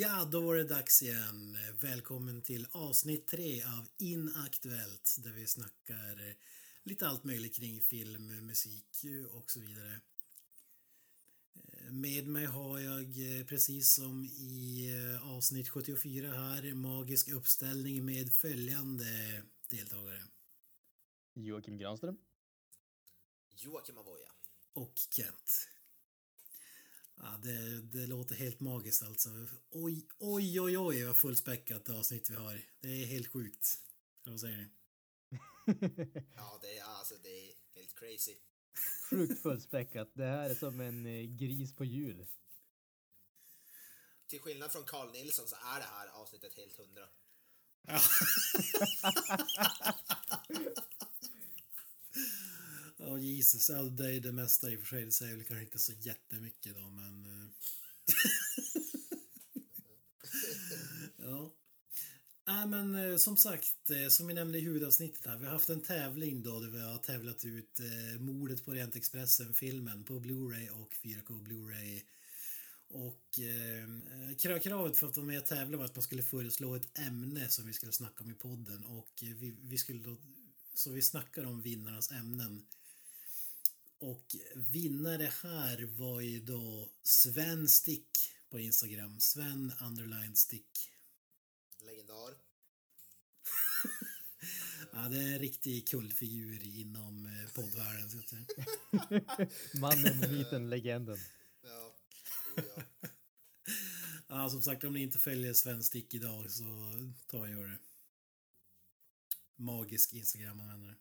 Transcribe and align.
Ja, 0.00 0.24
då 0.24 0.40
var 0.40 0.56
det 0.56 0.64
dags 0.64 1.02
igen. 1.02 1.58
Välkommen 1.80 2.42
till 2.42 2.66
avsnitt 2.72 3.26
tre 3.26 3.62
av 3.62 3.88
Inaktuellt 3.98 5.16
där 5.18 5.30
vi 5.30 5.46
snackar 5.46 6.34
lite 6.82 7.08
allt 7.08 7.24
möjligt 7.24 7.56
kring 7.56 7.80
film, 7.80 8.46
musik 8.46 9.04
och 9.30 9.50
så 9.50 9.60
vidare. 9.60 10.00
Med 11.90 12.26
mig 12.26 12.44
har 12.46 12.78
jag 12.78 13.06
precis 13.48 13.92
som 13.92 14.24
i 14.24 14.90
avsnitt 15.22 15.68
74 15.68 16.32
här 16.32 16.74
magisk 16.74 17.28
uppställning 17.28 18.04
med 18.04 18.32
följande 18.32 19.42
deltagare. 19.70 20.22
Joakim 21.34 21.78
Granström. 21.78 22.18
Joakim 23.56 23.98
Avoya. 23.98 24.30
Och 24.72 24.92
Kent. 25.10 25.68
Ja, 27.20 27.38
det, 27.42 27.82
det 27.82 28.06
låter 28.06 28.34
helt 28.34 28.60
magiskt 28.60 29.02
alltså. 29.02 29.28
Oj, 29.70 30.06
oj, 30.18 30.60
oj, 30.60 30.78
oj 30.78 31.04
vad 31.04 31.16
fullspäckat 31.16 31.88
avsnitt 31.88 32.30
vi 32.30 32.34
har. 32.34 32.60
Det 32.80 32.88
är 32.88 33.06
helt 33.06 33.32
sjukt. 33.32 33.80
Vad 34.24 34.40
säger 34.40 34.56
ni? 34.56 34.68
ja, 36.36 36.58
det 36.62 36.78
är, 36.78 36.84
alltså, 36.84 37.14
det 37.22 37.28
är 37.28 37.54
helt 37.74 37.94
crazy. 37.94 38.36
Sjukt 39.10 39.42
fullspäckat. 39.42 40.10
Det 40.14 40.24
här 40.24 40.50
är 40.50 40.54
som 40.54 40.80
en 40.80 41.06
eh, 41.06 41.22
gris 41.22 41.76
på 41.76 41.84
hjul. 41.84 42.26
Till 44.26 44.40
skillnad 44.40 44.72
från 44.72 44.84
Carl 44.84 45.12
Nilsson 45.12 45.48
så 45.48 45.56
är 45.56 45.78
det 45.78 45.86
här 45.86 46.08
avsnittet 46.08 46.54
helt 46.54 46.76
hundra. 46.76 47.08
Ja. 47.86 48.00
Ja, 53.08 53.14
oh, 53.14 53.20
Jesus. 53.20 53.68
Ja, 53.70 53.82
det 53.82 54.14
är 54.14 54.20
det 54.20 54.32
mesta 54.32 54.70
i 54.70 54.76
och 54.76 54.80
för 54.80 54.86
sig. 54.86 55.04
Det 55.04 55.10
säger 55.10 55.36
väl 55.36 55.44
kanske 55.44 55.64
inte 55.64 55.78
så 55.78 55.92
jättemycket 55.92 56.76
då, 56.76 56.90
men... 56.90 57.26
Eh. 57.26 57.48
Ja. 61.16 61.54
Nej, 62.46 62.66
men 62.66 62.94
eh, 62.94 63.16
som 63.16 63.36
sagt, 63.36 63.90
eh, 63.90 64.08
som 64.08 64.26
vi 64.26 64.34
nämnde 64.34 64.58
i 64.58 64.60
huvudavsnittet 64.60 65.26
här, 65.26 65.38
vi 65.38 65.44
har 65.44 65.52
haft 65.52 65.68
en 65.68 65.80
tävling 65.80 66.42
då 66.42 66.60
där 66.60 66.68
vi 66.68 66.80
har 66.80 66.98
tävlat 66.98 67.44
ut 67.44 67.80
eh, 67.80 68.20
Mordet 68.20 68.64
på 68.64 68.70
Orientexpressen, 68.70 69.54
filmen, 69.54 70.04
på 70.04 70.20
Blu-ray 70.20 70.68
och 70.70 70.94
4K 70.94 71.42
Blu-ray. 71.42 72.02
Och 72.88 73.38
eh, 73.38 74.58
kravet 74.58 74.96
för 74.96 75.06
att 75.06 75.16
vara 75.16 75.26
med 75.26 75.38
och 75.38 75.46
tävla 75.46 75.78
var 75.78 75.84
att 75.84 75.96
man 75.96 76.02
skulle 76.02 76.22
föreslå 76.22 76.74
ett 76.74 76.98
ämne 76.98 77.48
som 77.48 77.66
vi 77.66 77.72
skulle 77.72 77.92
snacka 77.92 78.24
om 78.24 78.30
i 78.30 78.34
podden 78.34 78.84
och 78.84 79.12
vi, 79.20 79.56
vi 79.62 79.78
skulle 79.78 80.02
då, 80.02 80.16
så 80.74 80.90
vi 80.90 81.02
snackar 81.02 81.44
om 81.44 81.62
vinnarnas 81.62 82.12
ämnen. 82.12 82.66
Och 84.00 84.36
vinnare 84.54 85.32
här 85.42 85.86
var 85.86 86.20
ju 86.20 86.40
då 86.40 86.90
Sven 87.02 87.68
Stick 87.68 88.32
på 88.50 88.60
Instagram. 88.60 89.20
Sven 89.20 89.72
underline 89.80 90.36
Stick. 90.36 90.90
Legendar. 91.80 92.32
ja, 94.92 95.08
det 95.08 95.16
är 95.16 95.32
en 95.32 95.38
riktig 95.38 95.88
kullfigur 95.88 96.66
inom 96.66 97.26
eh, 97.26 97.52
poddvärlden. 97.54 98.10
Så 98.10 98.18
att 98.18 98.28
säga. 98.28 98.46
Mannen, 99.80 100.20
myten, 100.20 100.70
legenden. 100.70 101.18
Ja. 101.62 101.94
Ja. 102.56 102.82
ja, 104.28 104.50
som 104.50 104.62
sagt, 104.62 104.84
om 104.84 104.92
ni 104.92 105.02
inte 105.02 105.18
följer 105.18 105.52
Sven 105.52 105.82
Stick 105.82 106.14
idag 106.14 106.50
så 106.50 106.64
ta 107.26 107.38
och 107.38 107.48
gör 107.48 107.66
det. 107.66 107.78
Magisk 109.56 110.12
Instagram-användare. 110.12 110.96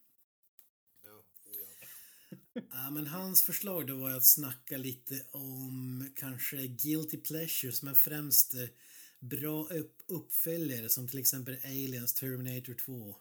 Ja, 2.71 2.89
men 2.91 3.07
hans 3.07 3.41
förslag 3.41 3.87
då 3.87 3.95
var 3.95 4.09
att 4.09 4.25
snacka 4.25 4.77
lite 4.77 5.25
om 5.31 6.09
kanske 6.15 6.67
guilty 6.67 7.17
pleasures 7.17 7.81
men 7.81 7.95
främst 7.95 8.53
eh, 8.53 8.69
bra 9.19 9.67
upp 9.67 10.03
uppföljare 10.07 10.89
som 10.89 11.07
till 11.07 11.19
exempel 11.19 11.57
Aliens, 11.63 12.13
Terminator 12.13 12.73
2 12.73 13.15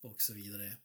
och 0.00 0.22
så 0.22 0.34
vidare. 0.34 0.76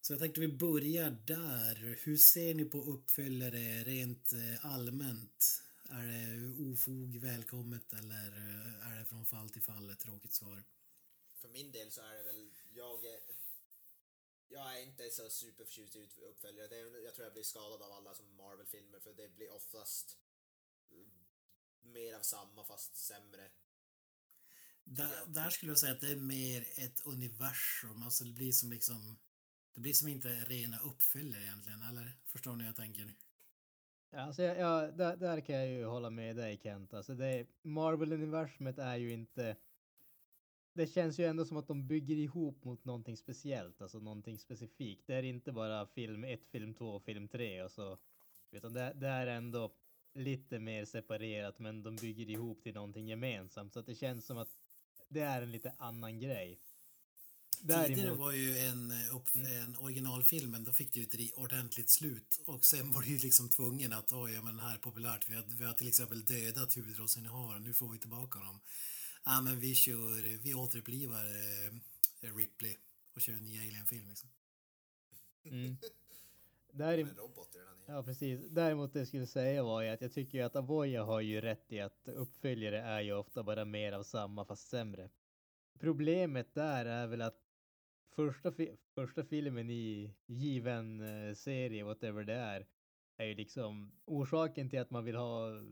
Så 0.00 0.12
jag 0.12 0.20
tänkte 0.20 0.40
vi 0.40 0.48
börjar 0.48 1.10
där. 1.26 1.98
Hur 2.02 2.16
ser 2.16 2.54
ni 2.54 2.64
på 2.64 2.78
uppföljare 2.78 3.84
rent 3.84 4.32
eh, 4.32 4.66
allmänt? 4.66 5.62
Är 5.90 6.06
det 6.06 6.72
ofog 6.72 7.16
välkommet 7.16 7.92
eller 7.92 8.28
eh, 8.28 8.92
är 8.92 8.98
det 8.98 9.04
från 9.04 9.24
fall 9.24 9.50
till 9.50 9.62
fall 9.62 9.90
ett 9.90 10.00
tråkigt 10.00 10.32
svar? 10.32 10.64
För 11.40 11.48
min 11.48 11.72
del 11.72 11.90
så 11.90 12.00
är 12.00 12.16
det 12.16 12.22
väl, 12.22 12.50
jag 12.74 12.98
jag 14.54 14.78
är 14.78 14.82
inte 14.82 15.10
så 15.10 15.30
superförtjust 15.30 15.96
i 15.96 16.24
uppföljare. 16.30 16.68
Det 16.68 16.76
är, 16.76 17.04
jag 17.04 17.14
tror 17.14 17.24
jag 17.24 17.32
blir 17.32 17.42
skadad 17.42 17.82
av 17.82 17.92
alla 17.92 18.14
som 18.14 18.36
Marvel-filmer 18.36 19.00
för 19.00 19.12
det 19.12 19.28
blir 19.36 19.52
oftast 19.52 20.18
mer 21.80 22.14
av 22.14 22.20
samma 22.20 22.64
fast 22.64 22.96
sämre. 22.96 23.50
Där, 24.84 25.26
där, 25.26 25.50
skulle 25.50 25.70
jag 25.70 25.78
säga 25.78 25.92
att 25.92 26.00
det 26.00 26.10
är 26.10 26.16
mer 26.16 26.66
ett 26.76 27.06
universum, 27.06 28.02
alltså 28.02 28.24
det 28.24 28.32
blir 28.32 28.52
som 28.52 28.70
liksom 28.70 29.18
det 29.74 29.80
blir 29.80 29.92
som 29.92 30.08
inte 30.08 30.28
rena 30.28 30.78
uppföljare 30.78 31.42
egentligen, 31.42 31.82
eller? 31.82 32.18
Förstår 32.24 32.52
ni 32.52 32.62
hur 32.62 32.68
jag 32.68 32.76
tänker? 32.76 33.14
Alltså, 34.12 34.42
ja, 34.42 34.90
där, 34.90 35.16
där 35.16 35.40
kan 35.40 35.56
jag 35.56 35.68
ju 35.68 35.84
hålla 35.84 36.10
med 36.10 36.36
dig 36.36 36.60
Kent. 36.62 36.94
Alltså 36.94 37.14
det, 37.14 37.46
Marvel-universumet 37.62 38.78
är 38.78 38.96
ju 38.96 39.12
inte 39.12 39.56
det 40.74 40.86
känns 40.86 41.18
ju 41.18 41.24
ändå 41.24 41.44
som 41.44 41.56
att 41.56 41.68
de 41.68 41.86
bygger 41.86 42.16
ihop 42.16 42.64
mot 42.64 42.84
någonting 42.84 43.16
speciellt, 43.16 43.82
alltså 43.82 43.98
någonting 43.98 44.38
specifikt. 44.38 45.06
Det 45.06 45.14
är 45.14 45.22
inte 45.22 45.52
bara 45.52 45.86
film 45.86 46.24
1, 46.24 46.40
film 46.52 46.74
2, 46.74 47.00
film 47.00 47.28
3 47.28 47.62
och 47.62 47.70
så, 47.70 47.98
utan 48.50 48.72
det, 48.72 48.92
det 48.96 49.08
är 49.08 49.26
ändå 49.26 49.72
lite 50.14 50.58
mer 50.58 50.84
separerat, 50.84 51.58
men 51.58 51.82
de 51.82 51.96
bygger 51.96 52.30
ihop 52.30 52.62
till 52.62 52.74
någonting 52.74 53.06
gemensamt, 53.06 53.72
så 53.72 53.80
att 53.80 53.86
det 53.86 53.94
känns 53.94 54.26
som 54.26 54.38
att 54.38 54.48
det 55.08 55.20
är 55.20 55.42
en 55.42 55.52
lite 55.52 55.72
annan 55.78 56.18
grej. 56.18 56.60
Däremot... 57.60 57.88
Tidigare 57.88 58.14
var 58.14 58.32
ju 58.32 58.58
en, 58.58 58.90
eh, 58.90 59.16
upp, 59.16 59.34
mm. 59.34 59.64
en 59.64 59.76
originalfilmen, 59.76 60.64
då 60.64 60.72
fick 60.72 60.94
du 60.94 61.02
ett 61.02 61.34
ordentligt 61.36 61.90
slut 61.90 62.40
och 62.46 62.64
sen 62.64 62.92
var 62.92 63.02
du 63.02 63.08
ju 63.08 63.18
liksom 63.18 63.48
tvungen 63.48 63.92
att 63.92 64.12
oj, 64.12 64.32
ja, 64.32 64.42
men 64.42 64.56
det 64.56 64.62
här 64.62 64.74
är 64.74 64.78
populärt. 64.78 65.28
Vi 65.28 65.34
har, 65.34 65.44
vi 65.58 65.64
har 65.64 65.72
till 65.72 65.88
exempel 65.88 66.24
dödat 66.24 66.76
huvudrollsinnehavaren, 66.76 67.62
nu 67.62 67.72
får 67.72 67.88
vi 67.88 67.98
tillbaka 67.98 68.38
dem 68.38 68.60
ja 69.24 69.40
men 69.40 69.60
vi 69.60 69.74
kör, 69.74 70.42
vi 70.42 70.54
återupplivar 70.54 71.24
eh, 72.20 72.36
Ripley 72.36 72.76
och 73.14 73.20
kör 73.20 73.32
en 73.32 73.42
ny 73.42 73.58
Alien-film 73.58 74.08
liksom. 74.08 74.30
Mm. 75.44 75.76
Däremot, 76.72 77.16
ja, 77.86 78.02
precis. 78.02 78.40
Däremot 78.50 78.92
det 78.92 78.98
jag 78.98 79.08
skulle 79.08 79.26
säga 79.26 79.62
var 79.62 79.82
ju 79.82 79.88
att 79.88 80.00
jag 80.00 80.12
tycker 80.12 80.44
att 80.44 80.56
Avoya 80.56 81.04
har 81.04 81.20
ju 81.20 81.40
rätt 81.40 81.72
i 81.72 81.80
att 81.80 82.08
uppföljare 82.08 82.80
är 82.80 83.00
ju 83.00 83.12
ofta 83.12 83.42
bara 83.42 83.64
mer 83.64 83.92
av 83.92 84.02
samma 84.02 84.44
fast 84.44 84.68
sämre. 84.68 85.10
Problemet 85.78 86.54
där 86.54 86.86
är 86.86 87.06
väl 87.06 87.22
att 87.22 87.40
första, 88.14 88.52
fi 88.52 88.76
första 88.94 89.24
filmen 89.24 89.70
i 89.70 90.14
given 90.26 91.00
eh, 91.00 91.34
serie, 91.34 91.84
whatever 91.84 92.24
det 92.24 92.34
är, 92.34 92.66
är 93.16 93.26
ju 93.26 93.34
liksom 93.34 93.92
orsaken 94.04 94.70
till 94.70 94.80
att 94.80 94.90
man 94.90 95.04
vill 95.04 95.16
ha 95.16 95.62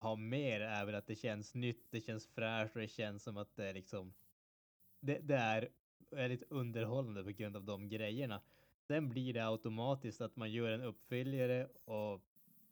ha 0.00 0.16
mer 0.16 0.60
är 0.60 0.86
väl 0.86 0.94
att 0.94 1.06
det 1.06 1.16
känns 1.16 1.54
nytt, 1.54 1.86
det 1.90 2.00
känns 2.00 2.26
fräscht 2.26 2.74
och 2.74 2.80
det 2.80 2.88
känns 2.88 3.22
som 3.22 3.36
att 3.36 3.56
det 3.56 3.68
är 3.68 3.74
liksom 3.74 4.12
det, 5.00 5.18
det 5.18 5.36
är 5.36 5.68
väldigt 6.10 6.42
underhållande 6.50 7.24
på 7.24 7.30
grund 7.30 7.56
av 7.56 7.64
de 7.64 7.88
grejerna. 7.88 8.42
Sen 8.86 9.08
blir 9.08 9.34
det 9.34 9.46
automatiskt 9.46 10.20
att 10.20 10.36
man 10.36 10.52
gör 10.52 10.70
en 10.70 10.82
uppföljare 10.82 11.68
och 11.84 12.20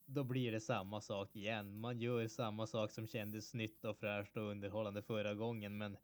då 0.07 0.25
blir 0.25 0.53
det 0.53 0.61
samma 0.61 1.01
sak 1.01 1.37
igen. 1.37 1.81
Man 1.81 1.99
gör 1.99 2.29
samma 2.29 2.67
sak 2.67 2.91
som 2.91 3.07
kändes 3.07 3.55
nytt 3.55 3.85
och 3.85 3.99
fräscht 3.99 4.37
och 4.37 4.43
underhållande 4.43 5.03
förra 5.03 5.35
gången, 5.35 5.79
men 5.79 5.97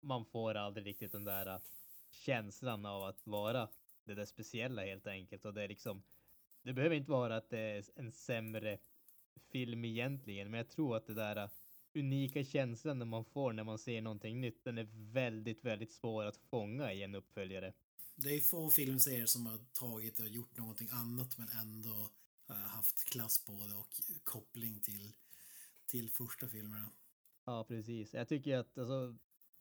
man 0.00 0.24
får 0.24 0.54
aldrig 0.54 0.86
riktigt 0.86 1.12
den 1.12 1.24
där 1.24 1.46
äh, 1.46 1.60
känslan 2.10 2.86
av 2.86 3.02
att 3.02 3.26
vara 3.26 3.68
det 4.04 4.14
där 4.14 4.24
speciella 4.24 4.84
helt 4.84 5.06
enkelt. 5.06 5.44
Och 5.44 5.54
det 5.54 5.62
är 5.62 5.68
liksom, 5.68 6.02
det 6.62 6.72
behöver 6.72 6.96
inte 6.96 7.10
vara 7.10 7.36
att 7.36 7.50
det 7.50 7.58
är 7.58 7.84
en 7.94 8.12
sämre 8.12 8.78
film 9.52 9.84
egentligen, 9.84 10.50
men 10.50 10.58
jag 10.58 10.68
tror 10.68 10.96
att 10.96 11.06
det 11.06 11.14
där 11.14 11.36
äh, 11.36 11.50
unika 11.94 12.44
känslan 12.44 13.08
man 13.08 13.24
får 13.24 13.52
när 13.52 13.64
man 13.64 13.78
ser 13.78 14.00
någonting 14.00 14.40
nytt, 14.40 14.64
den 14.64 14.78
är 14.78 14.88
väldigt, 15.12 15.64
väldigt 15.64 15.92
svår 15.92 16.24
att 16.24 16.36
fånga 16.36 16.92
i 16.92 17.02
en 17.02 17.14
uppföljare. 17.14 17.72
Det 18.16 18.28
är 18.28 18.40
få 18.40 18.70
filmserier 18.70 19.26
som 19.26 19.46
har 19.46 19.58
tagit 19.72 20.20
och 20.20 20.28
gjort 20.28 20.56
någonting 20.56 20.88
annat 20.92 21.38
men 21.38 21.48
ändå 21.48 22.10
äh, 22.50 22.56
haft 22.56 23.04
klass 23.04 23.44
på 23.44 23.52
det 23.52 23.74
och 23.74 23.90
koppling 24.24 24.80
till, 24.80 25.12
till 25.86 26.10
första 26.10 26.48
filmerna. 26.48 26.92
Ja, 27.44 27.64
precis. 27.64 28.14
Jag 28.14 28.28
tycker 28.28 28.58
att 28.58 28.78
alltså, 28.78 29.16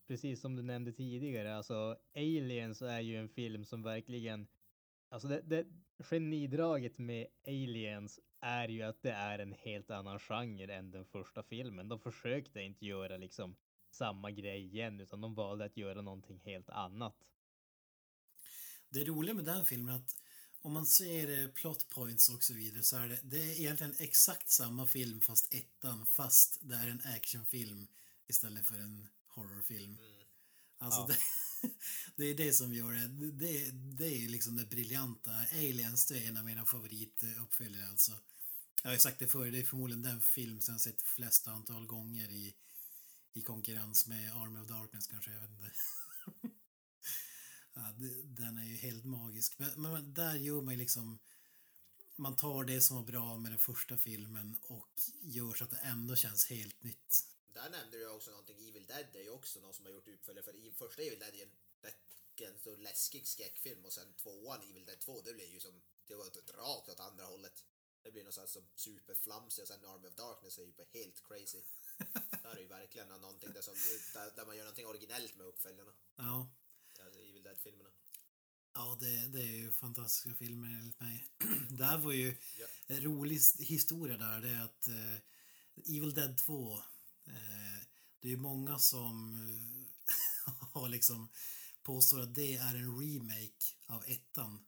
precis 0.07 0.41
som 0.41 0.55
du 0.55 0.63
nämnde 0.63 0.93
tidigare, 0.93 1.57
alltså 1.57 1.97
Aliens 2.15 2.81
är 2.81 2.99
ju 2.99 3.17
en 3.17 3.29
film 3.29 3.65
som 3.65 3.83
verkligen 3.83 4.47
Alltså 5.09 5.27
det, 5.27 5.41
det 5.41 5.65
genidraget 5.99 6.97
med 6.97 7.27
Aliens 7.47 8.19
är 8.41 8.67
ju 8.67 8.81
att 8.81 9.01
det 9.01 9.11
är 9.11 9.39
en 9.39 9.53
helt 9.53 9.91
annan 9.91 10.19
genre 10.19 10.75
än 10.75 10.91
den 10.91 11.05
första 11.05 11.43
filmen. 11.43 11.89
De 11.89 11.99
försökte 11.99 12.61
inte 12.61 12.85
göra 12.85 13.17
liksom 13.17 13.55
samma 13.91 14.31
grej 14.31 14.65
igen, 14.65 14.99
utan 14.99 15.21
de 15.21 15.35
valde 15.35 15.65
att 15.65 15.77
göra 15.77 16.01
någonting 16.01 16.39
helt 16.45 16.69
annat. 16.69 17.15
Det 18.89 19.03
roliga 19.05 19.33
med 19.33 19.45
den 19.45 19.63
filmen 19.65 19.95
är 19.95 19.97
att 19.99 20.15
om 20.61 20.73
man 20.73 20.85
ser 20.85 21.43
eh, 21.43 21.49
plot 21.49 21.89
points 21.89 22.29
och 22.29 22.43
så 22.43 22.53
vidare 22.53 22.83
så 22.83 22.97
är 22.97 23.07
det, 23.07 23.19
det 23.23 23.37
är 23.37 23.59
egentligen 23.59 23.95
exakt 23.99 24.49
samma 24.49 24.85
film 24.87 25.21
fast 25.21 25.53
ettan 25.53 26.05
fast 26.05 26.59
det 26.61 26.75
är 26.75 26.87
en 26.87 27.01
actionfilm 27.15 27.87
istället 28.27 28.65
för 28.65 28.75
en 28.75 29.07
horrorfilm. 29.27 29.91
Mm. 29.91 30.25
Alltså 30.77 30.99
Ja. 30.99 31.07
det, 31.07 31.17
det 32.15 32.25
är 32.25 32.35
det 32.35 32.53
som 32.53 32.73
gör 32.73 32.93
det. 32.93 33.07
Det, 33.31 33.71
det 33.71 34.23
är 34.23 34.29
liksom 34.29 34.55
det 34.55 34.65
briljanta. 34.65 35.31
Aliens 35.51 36.05
det 36.05 36.17
är 36.17 36.27
en 36.27 36.37
av 36.37 36.45
mina 36.45 36.65
favorituppföljare 36.65 37.89
alltså. 37.89 38.11
Jag 38.83 38.89
har 38.89 38.93
ju 38.93 38.99
sagt 38.99 39.19
det 39.19 39.27
förr, 39.27 39.51
det 39.51 39.59
är 39.59 39.63
förmodligen 39.63 40.01
den 40.01 40.21
film 40.21 40.61
som 40.61 40.73
jag 40.73 40.81
sett 40.81 41.01
flest 41.01 41.47
antal 41.47 41.85
gånger 41.85 42.31
i, 42.31 42.55
i 43.33 43.41
konkurrens 43.41 44.07
med 44.07 44.31
Army 44.31 44.59
of 44.59 44.67
Darkness 44.67 45.07
kanske, 45.07 45.31
jag 45.31 45.41
vet 45.41 45.49
inte. 45.49 45.71
ja, 47.73 47.93
det, 47.97 48.23
den 48.23 48.57
är 48.57 48.65
ju 48.65 48.75
helt 48.75 49.05
magisk. 49.05 49.59
Men, 49.59 49.81
men 49.81 50.13
där 50.13 50.35
gör 50.35 50.61
man 50.61 50.73
ju 50.73 50.79
liksom 50.79 51.19
man 52.17 52.35
tar 52.35 52.63
det 52.63 52.81
som 52.81 52.97
var 52.97 53.03
bra 53.03 53.37
med 53.37 53.51
den 53.51 53.59
första 53.59 53.97
filmen 53.97 54.57
och 54.61 54.89
gör 55.21 55.53
så 55.53 55.63
att 55.63 55.69
det 55.69 55.77
ändå 55.77 56.15
känns 56.15 56.49
helt 56.49 56.83
nytt. 56.83 57.23
Där 57.55 57.69
nämnde 57.69 57.97
du 57.97 58.07
också 58.09 58.31
någonting, 58.31 58.69
Evil 58.69 58.85
Dead 58.85 59.15
är 59.15 59.23
ju 59.23 59.29
också 59.29 59.59
någon 59.59 59.73
som 59.73 59.85
har 59.85 59.93
gjort 59.93 60.07
uppföljare 60.07 60.45
för 60.45 60.71
första 60.71 61.01
Evil 61.01 61.19
Dead 61.19 61.33
är 61.33 61.37
ju 61.37 61.43
en 61.43 61.55
rätt 61.81 62.61
så 62.63 62.75
läskig 62.75 63.27
skräckfilm 63.27 63.85
och 63.85 63.93
sen 63.93 64.13
tvåan 64.13 64.61
Evil 64.69 64.85
Dead 64.85 64.99
2 64.99 65.21
det 65.21 65.33
blir 65.33 65.53
ju 65.53 65.59
som, 65.59 65.81
det 66.07 66.15
var 66.15 66.27
ett 66.27 66.49
rakt 66.53 66.89
åt 66.89 66.99
andra 66.99 67.23
hållet. 67.25 67.65
Det 68.01 68.11
blir 68.11 68.23
något 68.23 68.33
sånt 68.33 68.49
som 68.49 68.67
superflamsig 68.75 69.61
och 69.61 69.67
sen 69.67 69.85
Army 69.85 70.07
of 70.07 70.15
Darkness 70.15 70.57
är 70.57 70.63
ju 70.63 70.73
helt 70.93 71.23
crazy. 71.27 71.61
där 72.43 72.55
är 72.55 72.59
ju 72.61 72.67
verkligen 72.67 73.07
någonting 73.07 73.53
där, 73.53 73.61
som, 73.61 73.75
där, 74.13 74.35
där 74.35 74.45
man 74.45 74.55
gör 74.57 74.63
någonting 74.63 74.85
originellt 74.87 75.35
med 75.35 75.47
uppföljarna. 75.47 75.93
Ja, 76.15 76.49
Alltså 76.99 77.19
Evil 77.19 77.43
Dead-filmerna. 77.43 77.89
Ja, 78.73 78.97
det, 78.99 79.27
det 79.27 79.39
är 79.41 79.55
ju 79.55 79.71
fantastiska 79.71 80.33
filmer 80.37 80.67
enligt 80.67 80.99
mig. 80.99 81.27
det 81.69 81.85
här 81.85 81.97
var 81.97 82.11
ju 82.11 82.37
Ja. 82.59 82.67
en 82.87 83.01
rolig 83.01 83.39
historia 83.59 84.17
där. 84.17 84.41
Det 84.41 84.49
är 84.49 84.61
att 84.63 84.87
eh, 84.87 85.15
Evil 85.97 86.13
Dead 86.13 86.37
2, 86.37 86.73
eh, 86.73 86.83
Eh, 87.27 87.85
det 88.21 88.27
är 88.27 88.31
ju 88.31 88.37
många 88.37 88.79
som 88.79 89.35
eh, 89.35 90.53
har 90.73 90.89
liksom 90.89 91.29
påstår 91.83 92.21
att 92.21 92.35
det 92.35 92.55
är 92.55 92.75
en 92.75 92.99
remake 92.99 93.65
av 93.87 94.03
ettan. 94.07 94.65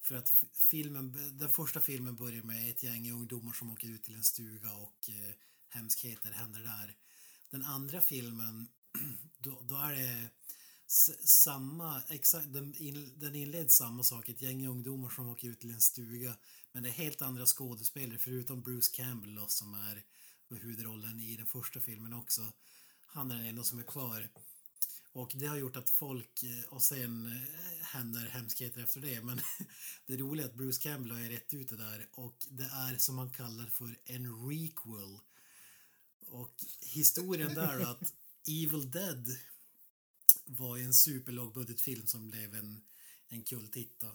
För 0.00 0.14
att 0.14 0.30
filmen, 0.52 1.38
den 1.38 1.48
första 1.48 1.80
filmen 1.80 2.16
börjar 2.16 2.42
med 2.42 2.70
ett 2.70 2.82
gäng 2.82 3.12
ungdomar 3.12 3.52
som 3.52 3.70
åker 3.70 3.88
ut 3.88 4.04
till 4.04 4.14
en 4.14 4.24
stuga 4.24 4.72
och 4.72 5.10
eh, 5.10 5.34
hemskheter 5.68 6.32
händer 6.32 6.60
där. 6.60 6.96
Den 7.50 7.62
andra 7.62 8.00
filmen, 8.00 8.68
då, 9.38 9.62
då 9.62 9.76
är 9.76 9.92
det 9.92 10.30
samma, 11.24 12.02
exakt, 12.08 12.52
den, 12.52 12.74
in, 12.74 13.18
den 13.18 13.34
inleds 13.34 13.76
samma 13.76 14.02
sak, 14.02 14.28
ett 14.28 14.42
gäng 14.42 14.66
ungdomar 14.66 15.10
som 15.10 15.28
åker 15.28 15.48
ut 15.48 15.60
till 15.60 15.70
en 15.70 15.80
stuga. 15.80 16.36
Men 16.72 16.82
det 16.82 16.88
är 16.88 16.92
helt 16.92 17.22
andra 17.22 17.46
skådespelare 17.46 18.18
förutom 18.18 18.62
Bruce 18.62 18.90
Campbell 18.94 19.34
då, 19.34 19.46
som 19.46 19.74
är 19.74 20.04
huvudrollen 20.56 21.20
i 21.20 21.36
den 21.36 21.46
första 21.46 21.80
filmen 21.80 22.12
också. 22.12 22.52
Han 23.06 23.30
är 23.30 23.36
den 23.36 23.46
enda 23.46 23.62
som 23.62 23.78
är 23.78 23.82
kvar. 23.82 24.28
Och 25.12 25.32
det 25.34 25.46
har 25.46 25.56
gjort 25.56 25.76
att 25.76 25.90
folk, 25.90 26.42
eh, 26.42 26.64
och 26.68 26.82
sen 26.82 27.26
eh, 27.26 27.86
händer 27.86 28.28
hemskheter 28.28 28.82
efter 28.82 29.00
det, 29.00 29.22
men 29.22 29.40
det 30.06 30.16
roliga 30.16 30.46
är 30.46 30.50
att 30.50 30.56
Bruce 30.56 30.82
Campbell 30.82 31.10
har 31.10 31.20
rätt 31.20 31.54
ut 31.54 31.68
det 31.68 31.76
där 31.76 32.08
och 32.12 32.46
det 32.50 32.64
är 32.72 32.96
som 32.96 33.16
man 33.16 33.30
kallar 33.30 33.66
för 33.66 33.98
en 34.04 34.48
requel. 34.48 35.18
Och 36.26 36.64
historien 36.80 37.54
där 37.54 37.78
är 37.78 37.90
att 37.90 38.14
Evil 38.48 38.90
Dead 38.90 39.36
var 40.44 40.76
ju 40.76 40.84
en 40.84 40.94
superlågbudgetfilm 40.94 42.06
som 42.06 42.28
blev 42.30 42.54
en, 42.54 42.82
en 43.28 43.44
kulthit 43.44 44.00
då. 44.00 44.06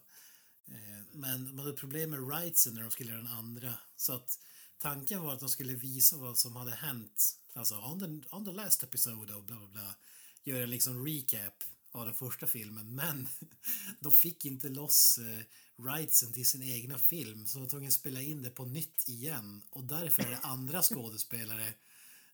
Eh, 0.67 1.03
Men 1.11 1.55
man 1.55 1.59
hade 1.59 1.77
problem 1.77 2.09
med 2.09 2.29
rightsen 2.29 2.73
när 2.73 2.81
de 2.81 2.91
skulle 2.91 3.11
göra 3.11 3.21
den 3.21 3.31
andra. 3.31 3.73
Så 3.95 4.13
att 4.13 4.39
tanken 4.77 5.21
var 5.21 5.33
att 5.33 5.39
de 5.39 5.49
skulle 5.49 5.75
visa 5.75 6.17
vad 6.17 6.37
som 6.37 6.55
hade 6.55 6.75
hänt. 6.75 7.39
Alltså 7.53 7.75
on 7.75 7.99
the, 7.99 8.35
on 8.35 8.45
the 8.45 8.51
last 8.51 8.83
episode 8.83 9.33
och 9.33 9.43
bla 9.43 9.57
bla 9.57 9.67
bla. 9.67 9.95
Göra 10.43 10.63
en 10.63 10.69
liksom 10.69 11.05
recap 11.05 11.63
av 11.91 12.05
den 12.05 12.13
första 12.13 12.47
filmen. 12.47 12.95
Men 12.95 13.27
de 13.99 14.11
fick 14.11 14.45
inte 14.45 14.69
loss 14.69 15.17
eh, 15.17 15.45
rightsen 15.85 16.33
till 16.33 16.45
sin 16.45 16.63
egna 16.63 16.97
film. 16.97 17.45
Så 17.45 17.57
de 17.57 17.63
var 17.63 17.69
tvungna 17.69 17.87
att 17.87 17.93
spela 17.93 18.21
in 18.21 18.41
det 18.41 18.49
på 18.49 18.65
nytt 18.65 19.07
igen. 19.07 19.61
Och 19.69 19.83
därför 19.83 20.23
är 20.23 20.29
det 20.29 20.37
andra 20.37 20.81
skådespelare 20.83 21.73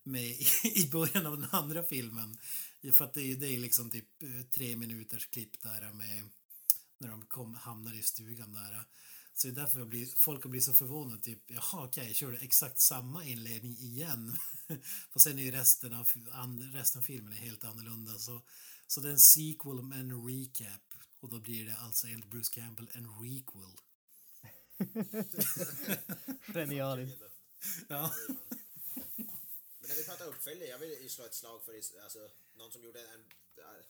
med 0.04 0.26
i, 0.64 0.90
början 0.92 1.26
av 1.26 1.40
den 1.40 1.50
andra 1.52 1.84
filmen. 1.84 2.38
För 2.94 3.06
att 3.06 3.14
det 3.14 3.32
är, 3.32 3.36
det 3.36 3.48
är 3.48 3.60
liksom 3.60 3.90
typ 3.90 4.24
eh, 4.24 4.42
tre 4.52 4.76
minuters 4.76 5.28
klipp 5.28 5.62
där 5.62 5.94
med 5.94 6.30
när 6.98 7.08
de 7.08 7.22
kom, 7.22 7.56
hamnar 7.56 7.94
i 7.94 8.02
stugan 8.02 8.54
där. 8.54 8.86
Så 9.34 9.48
det 9.48 9.54
är 9.54 9.56
därför 9.56 9.80
jag 9.80 9.88
blir, 9.88 10.06
folk 10.06 10.44
har 10.44 10.50
blivit 10.50 10.66
så 10.66 10.74
förvånade. 10.74 11.22
Typ, 11.22 11.44
jaha, 11.48 11.86
okej, 11.86 12.02
okay, 12.02 12.14
kör 12.14 12.32
du 12.32 12.38
exakt 12.38 12.80
samma 12.80 13.26
inledning 13.26 13.78
igen? 13.78 14.36
och 15.14 15.22
sen 15.22 15.40
är 15.40 15.44
ju 15.44 15.52
resten 15.52 15.94
av, 15.94 16.10
an, 16.32 16.72
resten 16.74 17.00
av 17.00 17.04
filmen 17.04 17.34
är 17.34 17.38
helt 17.38 17.64
annorlunda. 17.64 18.20
Så, 18.20 18.42
så 18.88 19.02
det 19.02 19.08
är 19.08 19.12
en 19.12 19.20
sequel 19.20 19.84
med 19.84 20.00
en 20.00 20.28
recap. 20.28 20.82
Och 21.20 21.30
då 21.30 21.40
blir 21.40 21.66
det 21.66 21.76
alltså 21.76 22.08
enligt 22.08 22.30
Bruce 22.30 22.54
Campbell 22.54 22.90
en 22.94 23.08
requel. 23.24 23.78
Genialiskt. 26.54 27.22
Ja. 27.88 28.14
Men 29.80 29.90
när 29.90 29.96
vi 29.96 30.04
pratar 30.04 30.26
uppföljare, 30.26 30.70
jag 30.70 30.80
vill 30.80 31.04
ju 31.04 31.10
slå 31.10 31.26
ett 31.26 31.36
slag 31.36 31.64
för 31.66 31.74
alltså, 32.04 32.30
någon 32.54 32.72
som 32.72 32.84
gjorde 32.84 33.02
en 33.02 33.22
äh, 33.58 33.86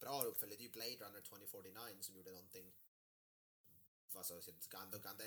bra 0.00 0.22
uppföljare, 0.22 0.56
det 0.56 0.62
är 0.62 0.66
ju 0.66 0.72
Blade 0.72 0.96
Runner 1.04 1.20
2049 1.20 1.96
som 2.00 2.16
gjorde 2.16 2.30
någonting 2.30 2.72
Alltså, 4.18 4.34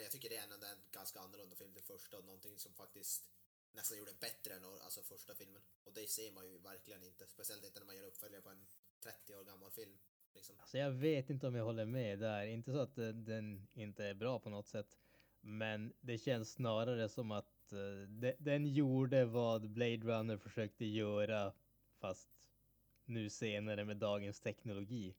jag 0.03 0.11
tycker 0.11 0.29
det 0.29 0.38
är 0.38 0.43
en, 0.43 0.51
en 0.51 0.81
ganska 0.91 1.19
annorlunda 1.19 1.55
film, 1.55 1.73
den 1.73 1.83
första, 1.83 2.17
och 2.17 2.25
någonting 2.25 2.59
som 2.59 2.73
faktiskt 2.73 3.29
nästan 3.71 3.97
gjorde 3.97 4.13
bättre 4.19 4.53
än 4.53 4.63
alltså, 4.65 5.01
första 5.01 5.35
filmen. 5.35 5.61
Och 5.83 5.93
det 5.93 6.09
ser 6.09 6.31
man 6.31 6.45
ju 6.47 6.57
verkligen 6.57 7.03
inte, 7.03 7.27
speciellt 7.27 7.65
inte 7.65 7.79
när 7.79 7.85
man 7.85 7.95
gör 7.95 8.07
uppföljare 8.07 8.41
på 8.41 8.49
en 8.49 8.67
30 9.03 9.35
år 9.35 9.43
gammal 9.43 9.71
film. 9.71 9.97
Liksom. 10.33 10.59
Alltså 10.59 10.77
jag 10.77 10.91
vet 10.91 11.29
inte 11.29 11.47
om 11.47 11.55
jag 11.55 11.65
håller 11.65 11.85
med 11.85 12.19
där. 12.19 12.45
Inte 12.45 12.71
så 12.71 12.79
att 12.79 12.97
eh, 12.97 13.07
den 13.07 13.67
inte 13.73 14.05
är 14.05 14.13
bra 14.13 14.39
på 14.39 14.49
något 14.49 14.67
sätt. 14.67 14.97
Men 15.41 15.93
det 16.01 16.17
känns 16.17 16.51
snarare 16.51 17.10
som 17.10 17.31
att 17.31 17.71
eh, 17.71 18.07
de, 18.07 18.36
den 18.39 18.67
gjorde 18.67 19.25
vad 19.25 19.69
Blade 19.69 19.98
Runner 19.98 20.38
försökte 20.38 20.86
göra 20.86 21.53
fast 22.00 22.29
nu 23.05 23.29
senare 23.29 23.86
med 23.86 23.98
dagens 23.98 24.39
teknologi. 24.39 25.15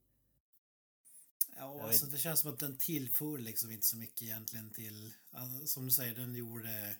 Ja, 1.62 1.83
alltså 1.83 2.07
det 2.07 2.19
känns 2.19 2.40
som 2.40 2.52
att 2.52 2.59
den 2.59 2.78
tillför 2.78 3.38
liksom 3.38 3.71
inte 3.71 3.87
så 3.87 3.97
mycket 3.97 4.23
egentligen 4.23 4.71
till, 4.71 5.14
alltså, 5.31 5.66
som 5.66 5.85
du 5.85 5.90
säger, 5.90 6.14
den 6.14 6.35
gjorde 6.35 6.97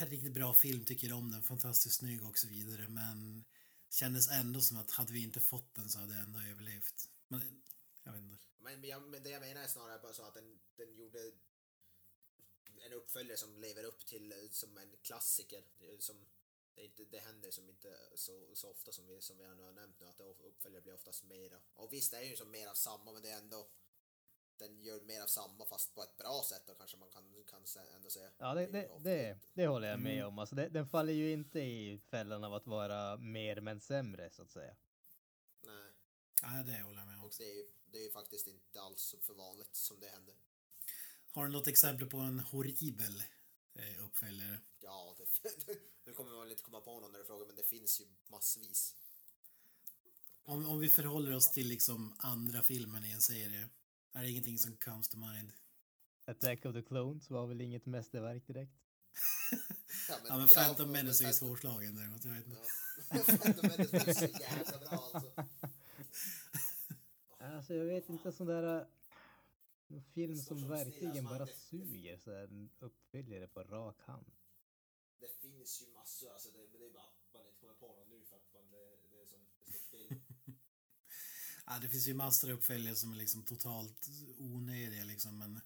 en 0.00 0.06
riktigt 0.06 0.32
bra 0.32 0.54
film, 0.54 0.84
tycker 0.84 1.12
om 1.12 1.30
den, 1.30 1.42
fantastiskt 1.42 1.96
snygg 1.96 2.24
och 2.24 2.38
så 2.38 2.48
vidare, 2.48 2.88
men 2.88 3.44
kändes 3.90 4.30
ändå 4.30 4.60
som 4.60 4.76
att 4.76 4.90
hade 4.90 5.12
vi 5.12 5.22
inte 5.22 5.40
fått 5.40 5.74
den 5.74 5.88
så 5.88 5.98
hade 5.98 6.14
jag 6.14 6.22
ändå 6.24 6.40
överlevt. 6.40 7.08
Men 7.28 7.62
jag 8.02 8.12
vet 8.12 8.22
inte. 8.22 8.44
Men, 8.58 8.84
jag, 8.84 9.02
men 9.02 9.22
det 9.22 9.30
jag 9.30 9.40
menar 9.40 9.60
är 9.62 9.66
snarare 9.66 9.98
bara 9.98 10.12
så 10.12 10.22
att 10.22 10.34
den, 10.34 10.58
den 10.76 10.96
gjorde 10.96 11.18
en 12.86 12.92
uppföljare 12.92 13.36
som 13.38 13.56
lever 13.58 13.84
upp 13.84 14.06
till 14.06 14.32
eh, 14.32 14.38
som 14.50 14.78
en 14.78 14.96
klassiker. 15.02 15.62
eh, 15.80 15.98
Som 15.98 16.16
det, 16.78 16.84
inte, 16.84 17.04
det 17.04 17.18
händer 17.18 17.50
som 17.50 17.68
inte 17.70 17.96
så, 18.14 18.32
så 18.54 18.70
ofta 18.70 18.92
som 18.92 19.06
vi, 19.06 19.20
som 19.20 19.38
vi 19.38 19.44
nu 19.54 19.62
har 19.62 19.72
nämnt 19.72 20.00
nu, 20.00 20.06
att 20.06 20.18
det 20.18 20.24
uppföljare 20.24 20.82
blir 20.82 20.94
oftast 20.94 21.24
mera. 21.24 21.60
Och 21.74 21.92
visst, 21.92 22.10
det 22.10 22.16
är 22.18 22.22
ju 22.22 22.36
som 22.36 22.50
mer 22.50 22.68
av 22.68 22.74
samma, 22.74 23.12
men 23.12 23.22
det 23.22 23.30
är 23.30 23.38
ändå 23.38 23.68
den 24.56 24.82
gör 24.82 25.00
mer 25.00 25.22
av 25.22 25.26
samma 25.26 25.66
fast 25.66 25.94
på 25.94 26.02
ett 26.02 26.16
bra 26.16 26.42
sätt 26.48 26.62
då 26.66 26.74
kanske 26.74 26.96
man 26.96 27.10
kan, 27.10 27.44
kan 27.46 27.64
ändå 27.94 28.10
säga. 28.10 28.30
Ja, 28.38 28.54
det, 28.54 28.66
det, 28.66 28.90
det, 29.00 29.38
det 29.54 29.66
håller 29.66 29.88
jag 29.90 30.00
med 30.00 30.12
Mm. 30.12 30.26
om. 30.28 30.38
Alltså 30.38 30.54
det, 30.54 30.68
den 30.68 30.88
faller 30.88 31.12
ju 31.12 31.32
inte 31.32 31.60
i 31.60 31.98
fällan 31.98 32.44
av 32.44 32.54
att 32.54 32.66
vara 32.66 33.16
mer 33.16 33.60
men 33.60 33.80
sämre 33.80 34.30
så 34.30 34.42
att 34.42 34.50
säga. 34.50 34.76
Nej, 35.62 35.92
Ja, 36.42 36.48
det 36.48 36.80
håller 36.82 36.98
jag 36.98 37.06
med 37.06 37.18
om. 37.18 37.24
och 37.24 37.32
det 37.38 37.44
är, 37.44 37.54
ju, 37.54 37.70
det 37.86 37.98
är 37.98 38.02
ju 38.02 38.10
faktiskt 38.10 38.46
inte 38.46 38.80
alls 38.80 39.14
för 39.20 39.34
vanligt 39.34 39.74
som 39.76 40.00
det 40.00 40.08
händer. 40.08 40.34
Har 41.32 41.46
du 41.46 41.52
något 41.52 41.66
exempel 41.68 42.06
på 42.10 42.16
en 42.18 42.40
horribel 42.40 43.22
eh, 43.78 44.04
uppföljare? 44.04 44.60
Ja, 44.80 45.16
det, 45.66 45.78
nu 46.04 46.12
kommer 46.12 46.30
man 46.32 46.50
inte 46.50 46.62
komma 46.62 46.80
på 46.80 47.00
någon 47.00 47.12
när 47.12 47.18
du 47.18 47.24
frågar, 47.24 47.46
men 47.46 47.56
det 47.56 47.68
finns 47.68 48.00
ju 48.00 48.04
massvis. 48.26 48.94
Om, 50.42 50.66
om 50.66 50.78
vi 50.78 50.88
förhåller 50.88 51.34
oss 51.34 51.52
till 51.52 51.68
liksom 51.68 52.14
andra 52.18 52.62
filmen 52.62 53.04
i 53.04 53.10
en 53.10 53.20
serie, 53.20 53.68
är 54.12 54.22
det 54.22 54.30
ingenting 54.30 54.58
som 54.58 54.76
comes 54.76 55.08
to 55.08 55.18
mind? 55.18 55.52
Attack 56.24 56.64
of 56.64 56.74
the 56.74 56.82
Clones 56.82 57.30
var 57.30 57.46
väl 57.46 57.60
inget 57.60 57.86
mästerverk 57.86 58.46
direkt. 58.46 58.72
Ja, 60.08 60.16
men 60.28 60.40
ja, 60.40 60.48
Phantom 60.54 60.92
Menace 60.92 61.24
är 61.24 61.28
ju 61.28 61.34
svårslagen 61.34 61.96
däremot, 61.96 62.24
jag 62.24 62.32
vet 62.32 62.46
inte. 62.46 62.60
Ja. 63.10 63.18
Phantom 63.24 63.70
Menace 63.70 63.96
ju 64.06 64.14
så 64.14 64.40
jävla 64.40 64.78
bra 64.78 65.10
alltså. 65.14 65.32
Alltså 67.40 67.74
jag 67.74 67.84
vet 67.84 68.08
inte 68.08 68.32
sån 68.32 68.46
där 68.46 68.86
en 69.88 70.02
film 70.02 70.36
som 70.36 70.58
som 70.58 70.68
verkligen 70.68 71.12
snillar, 71.12 71.38
bara 71.38 71.46
suger 71.46 72.18
så 72.18 72.30
här 72.32 72.44
en 72.44 72.70
uppföljare 72.78 73.48
på 73.48 73.62
rak 73.62 74.00
hand. 74.02 74.30
Det 75.18 75.40
finns 75.40 75.82
ju 75.82 75.86
massor, 75.92 76.30
alltså 76.32 76.50
det, 76.50 76.66
det 76.78 76.86
är 76.86 76.90
bara 76.90 77.02
att 77.02 77.32
man 77.32 77.46
inte 77.46 77.60
kommer 77.60 77.74
på 77.74 77.86
någon 77.86 78.08
nu 78.08 78.24
för 78.24 78.36
att 78.36 78.52
man, 78.52 78.70
det, 78.70 79.08
det 79.10 79.22
är 79.22 79.26
som 79.26 79.40
det 79.44 79.50
står 79.50 79.72
still. 79.72 80.20
Ja, 81.70 81.78
det 81.78 81.88
finns 81.88 82.08
ju 82.08 82.14
massor 82.14 82.50
av 82.50 82.56
uppföljare 82.56 82.96
som 82.96 83.12
är 83.12 83.16
liksom 83.16 83.44
totalt 83.44 84.08
onödiga 84.38 85.04
liksom, 85.04 85.38
men 85.38 85.60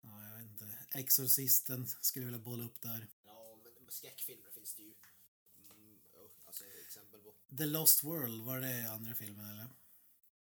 ja, 0.00 0.24
jag 0.28 0.38
vet 0.38 0.50
inte. 0.50 0.78
Exorcisten 0.94 1.86
skulle 1.86 2.24
jag 2.24 2.32
vilja 2.32 2.44
bolla 2.44 2.64
upp 2.64 2.80
där. 2.80 3.08
Ja, 3.24 3.58
men 3.80 3.90
skräckfilmer 3.90 4.50
finns 4.50 4.74
det 4.74 4.82
ju 4.82 4.94
alltså, 6.44 6.64
exempel 6.86 7.20
på. 7.20 7.34
The 7.56 7.66
Lost 7.66 8.04
World, 8.04 8.42
var 8.44 8.60
det 8.60 8.92
andra 8.92 9.14
filmen 9.14 9.50
eller? 9.50 9.68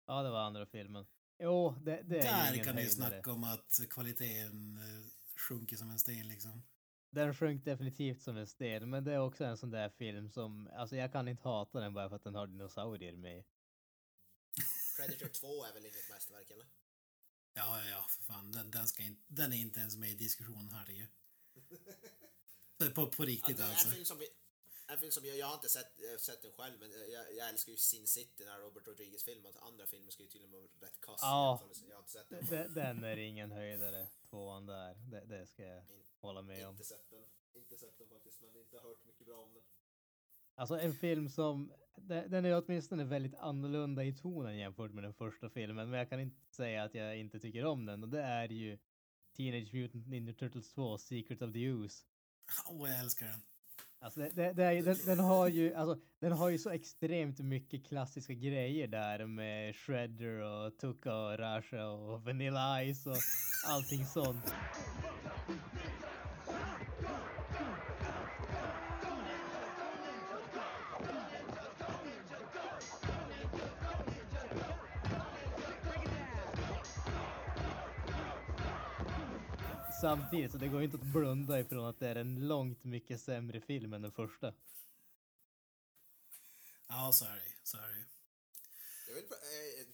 Ja, 0.06 0.22
det 0.22 0.30
var 0.30 0.40
andra 0.40 0.66
filmen. 0.66 1.06
Jo, 1.42 1.74
det, 1.82 2.02
det 2.02 2.18
är 2.18 2.22
Där 2.22 2.52
ingen 2.52 2.64
kan 2.64 2.76
du 2.76 2.88
snacka 2.88 3.32
om 3.32 3.44
att 3.44 3.80
kvaliteten 3.90 4.76
eh, 4.76 5.10
sjunker 5.36 5.76
som 5.76 5.90
en 5.90 5.98
sten 5.98 6.28
liksom. 6.28 6.62
Den 7.10 7.34
sjönk 7.34 7.64
definitivt 7.64 8.22
som 8.22 8.36
en 8.36 8.46
sten, 8.46 8.90
men 8.90 9.04
det 9.04 9.12
är 9.12 9.18
också 9.18 9.44
en 9.44 9.58
sån 9.58 9.70
där 9.70 9.88
film 9.88 10.30
som, 10.30 10.70
alltså 10.76 10.96
jag 10.96 11.12
kan 11.12 11.28
inte 11.28 11.48
hata 11.48 11.80
den 11.80 11.94
bara 11.94 12.08
för 12.08 12.16
att 12.16 12.24
den 12.24 12.34
har 12.34 12.46
dinosaurier 12.46 13.16
med. 13.16 13.44
Predator 14.96 15.28
2 15.28 15.64
är 15.64 15.72
väl 15.72 15.86
inget 15.86 16.10
mästerverk 16.10 16.50
eller? 16.50 16.66
Ja, 17.54 17.82
ja, 17.82 17.88
ja, 17.90 18.06
för 18.08 18.22
fan. 18.22 18.52
Den, 18.52 18.70
den, 18.70 18.88
ska 18.88 19.02
in, 19.02 19.22
den 19.26 19.52
är 19.52 19.56
inte 19.56 19.80
ens 19.80 19.96
med 19.96 20.10
i 20.10 20.14
diskussionen 20.14 20.70
här 20.70 20.90
ju. 20.90 21.06
På, 22.94 23.06
på 23.06 23.24
riktigt 23.24 23.58
Ja, 23.58 23.64
det 23.64 23.70
är 23.70 23.70
alltså. 23.70 23.88
en 23.88 23.94
film 23.94 24.04
som 24.04 24.18
vi, 24.18 24.28
en 24.92 24.98
film 24.98 25.12
som 25.12 25.24
jag, 25.26 25.36
jag 25.38 25.46
har 25.46 25.54
inte 25.54 25.68
sett, 25.68 25.92
sett 26.20 26.42
den 26.42 26.52
själv 26.52 26.74
men 26.80 26.90
jag, 26.90 27.24
jag 27.38 27.48
älskar 27.48 27.70
ju 27.72 27.76
Sin 27.78 28.06
City, 28.06 28.44
den 28.44 28.48
här 28.52 28.58
Robert 28.60 28.86
Rodriguez 28.86 29.24
filmen 29.24 29.52
och 29.56 29.66
andra 29.66 29.86
filmer 29.86 30.10
ska 30.10 30.22
ju 30.22 30.28
tydligen 30.28 30.52
vara 30.52 30.62
rätt 30.80 31.00
kass. 31.00 31.18
Ja. 31.22 31.60
Jag 31.88 31.94
har 31.96 32.00
inte 32.00 32.10
sett 32.12 32.28
den. 32.28 32.44
De- 32.50 32.80
Den 32.80 33.04
är 33.04 33.16
ingen 33.16 33.52
höjdare, 33.52 34.06
tvåan 34.30 34.66
där. 34.66 34.94
Det, 34.94 35.24
det 35.24 35.46
ska 35.46 35.62
jag 35.62 35.78
In- 35.78 36.04
hålla 36.20 36.42
med 36.42 36.66
om. 36.66 36.70
Inte 36.74 36.84
sett 36.84 37.10
den. 37.10 37.22
Inte 37.54 37.76
sett 37.76 37.98
den 37.98 38.08
faktiskt 38.08 38.40
men 38.40 38.56
inte 38.56 38.76
hört 38.78 39.04
mycket 39.04 39.26
bra 39.26 39.36
om 39.42 39.52
den. 39.54 39.62
Alltså 40.54 40.78
en 40.78 40.94
film 40.94 41.28
som, 41.28 41.72
de- 41.96 42.28
den 42.28 42.44
är 42.44 42.62
åtminstone 42.64 43.04
väldigt 43.04 43.34
annorlunda 43.34 44.04
i 44.04 44.14
tonen 44.16 44.56
jämfört 44.58 44.92
med 44.92 45.04
den 45.04 45.14
första 45.14 45.50
filmen, 45.50 45.90
men 45.90 45.98
jag 45.98 46.08
kan 46.08 46.20
inte 46.20 46.54
säga 46.54 46.82
att 46.84 46.94
jag 46.94 47.18
inte 47.18 47.40
tycker 47.40 47.64
om 47.64 47.86
den 47.86 48.02
och 48.02 48.08
det 48.08 48.22
är 48.22 48.48
ju 48.48 48.78
Teenage 49.36 49.74
Mutant 49.74 50.06
Ninja 50.08 50.34
Turtles 50.34 50.72
2, 50.72 50.98
Secret 50.98 51.42
of 51.42 51.52
the 51.52 51.70
Ooze. 51.70 52.04
Åh, 52.70 52.90
jag 52.90 53.00
älskar 53.00 53.26
den. 53.26 53.40
Alltså 54.02 54.20
det, 54.20 54.30
det, 54.34 54.52
det 54.52 54.64
är, 54.64 54.82
den, 54.82 54.96
den 55.06 55.18
har 55.18 55.48
ju, 55.48 55.74
alltså 55.74 55.96
den 56.20 56.32
har 56.32 56.48
ju 56.48 56.58
så 56.58 56.70
extremt 56.70 57.38
mycket 57.38 57.86
klassiska 57.86 58.32
grejer 58.32 58.88
där 58.88 59.26
med 59.26 59.76
Shredder 59.76 60.40
och 60.40 60.78
Tuka 60.78 61.16
och 61.16 61.38
Rasha 61.38 61.88
och 61.88 62.22
Vanilla 62.22 62.94
Ice 62.94 63.06
och 63.06 63.16
allting 63.66 64.06
sånt. 64.06 64.54
Samtidigt 80.02 80.52
så 80.52 80.58
det 80.58 80.68
går 80.68 80.82
inte 80.82 80.96
att 80.96 81.12
blunda 81.12 81.60
ifrån 81.60 81.84
att 81.84 81.98
det 81.98 82.08
är 82.08 82.16
en 82.16 82.48
långt 82.48 82.84
mycket 82.84 83.20
sämre 83.20 83.60
film 83.60 83.92
än 83.92 84.02
den 84.02 84.12
första. 84.12 84.54
Ja, 86.88 87.10
så 87.12 87.24
är 87.24 87.36
det 87.36 87.52
Så 87.62 87.76
är 87.76 87.88
det 87.88 88.04
Jag 89.08 89.14
vill, 89.14 89.24
äh, 89.24 89.86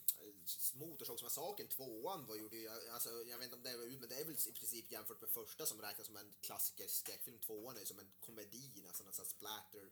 Motorsågsmassakern, 0.75 1.69
tvåan, 1.69 2.27
vad 2.27 2.39
gjorde 2.39 2.57
jag? 2.57 2.89
Alltså, 2.89 3.09
jag 3.09 3.39
vet 3.39 3.45
inte 3.45 3.57
om 3.57 3.63
det 3.63 3.77
var 3.77 3.85
ut, 3.85 4.01
men 4.01 4.09
det 4.09 4.21
är 4.21 4.25
väl 4.25 4.35
i 4.35 4.53
princip 4.53 4.93
jämfört 4.93 5.21
med 5.21 5.31
första 5.31 5.67
som 5.67 5.81
räknas 5.81 6.07
som 6.07 6.17
en 6.17 6.35
klassiker 6.41 6.87
skräckfilm. 6.89 7.39
Tvåan 7.39 7.77
är 7.77 7.81
ju 7.81 7.87
som 7.87 7.99
en 7.99 8.13
komedi, 8.21 8.83
nästan 8.87 9.07
en 9.07 9.13
sån 9.13 9.25
här 9.25 9.31
splatter. 9.31 9.87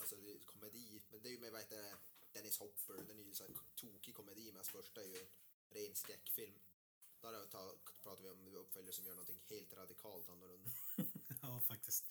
Alltså 0.00 0.16
det 0.16 0.30
är 0.32 0.38
komedi, 0.38 1.02
men 1.10 1.22
det 1.22 1.28
är 1.28 1.32
ju 1.32 1.40
med 1.40 1.52
vad 1.52 1.60
heter 1.60 1.94
Dennis 2.32 2.58
Hopper, 2.58 3.04
den 3.08 3.18
är 3.18 3.22
ju 3.22 3.34
så 3.34 3.44
här 3.44 3.52
tokig 3.74 4.14
komedi 4.14 4.52
medan 4.52 4.64
första 4.64 5.02
är 5.02 5.06
ju 5.06 5.18
en 5.18 5.28
ren 5.70 5.94
skräckfilm. 5.94 6.54
Där 7.22 7.32
har 7.32 7.40
vi 7.40 7.48
ta, 7.48 7.74
pratar 8.02 8.22
vi 8.22 8.30
om 8.30 8.54
uppföljare 8.54 8.92
som 8.92 9.04
gör 9.06 9.12
någonting 9.14 9.40
helt 9.50 9.72
radikalt 9.72 10.28
annorlunda. 10.28 10.70
Ja, 11.42 11.60
faktiskt. 11.60 12.04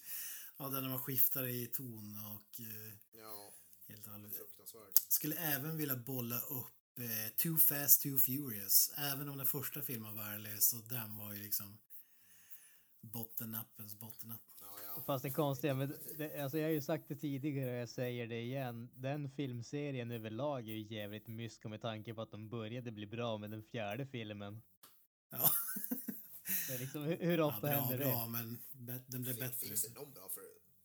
Ja, 0.58 0.70
den 0.70 0.84
när 0.84 0.90
man 0.90 1.00
skiftar 1.00 1.48
i 1.48 1.68
ton 1.68 2.18
och 2.36 2.60
eh, 2.60 2.94
Ja, 3.22 3.54
helt 3.88 4.08
annorlunda. 4.08 4.38
fruktansvärt. 4.38 4.98
Skulle 5.08 5.36
även 5.36 5.78
vilja 5.78 5.96
bolla 5.96 6.40
upp 6.40 7.00
eh, 7.00 7.36
Too 7.38 7.58
Fast 7.58 8.02
Too 8.02 8.18
Furious. 8.18 8.92
Även 8.98 9.30
om 9.30 9.38
den 9.38 9.46
första 9.46 9.82
filmen 9.82 10.16
var 10.16 10.24
värdelös 10.24 10.74
och 10.74 10.84
den 10.90 11.18
var 11.18 11.34
ju 11.34 11.44
liksom 11.44 11.78
bottennappens 13.02 13.96
bottennapp. 14.00 14.42
Ja, 14.62 14.78
ja. 14.96 15.02
Fast 15.06 15.24
det 15.24 15.32
konstiga 15.32 15.74
med, 15.74 15.94
det, 16.18 16.40
alltså 16.44 16.58
jag 16.58 16.66
har 16.66 16.72
ju 16.72 16.82
sagt 16.82 17.08
det 17.08 17.16
tidigare 17.16 17.72
och 17.72 17.78
jag 17.82 17.90
säger 17.90 18.28
det 18.28 18.42
igen. 18.42 18.90
Den 18.94 19.30
filmserien 19.32 20.12
överlag 20.12 20.70
är 20.70 20.74
ju 20.74 20.96
jävligt 20.96 21.28
mysko 21.28 21.70
med 21.70 21.82
tanke 21.82 22.14
på 22.14 22.22
att 22.22 22.32
de 22.32 22.50
började 22.50 22.92
bli 22.92 23.06
bra 23.08 23.38
med 23.38 23.52
den 23.52 23.64
fjärde 23.64 24.08
filmen. 24.08 24.62
Ja. 25.30 25.52
Det 26.68 26.74
är 26.74 26.80
liksom, 26.80 27.04
hur, 27.04 27.18
hur 27.18 27.38
ja, 27.38 27.46
ofta 27.46 27.62
bra, 27.62 27.70
händer 27.70 27.98
det? 27.98 28.06
bra, 28.06 28.28
men 28.28 28.62
den 29.08 29.22
blev 29.22 29.34
Fin- 29.34 29.40
bättre. 29.40 29.68
Finns 29.68 29.82
det 29.84 29.94
någon 29.94 30.12
bra 30.14 30.30
för 30.30 30.42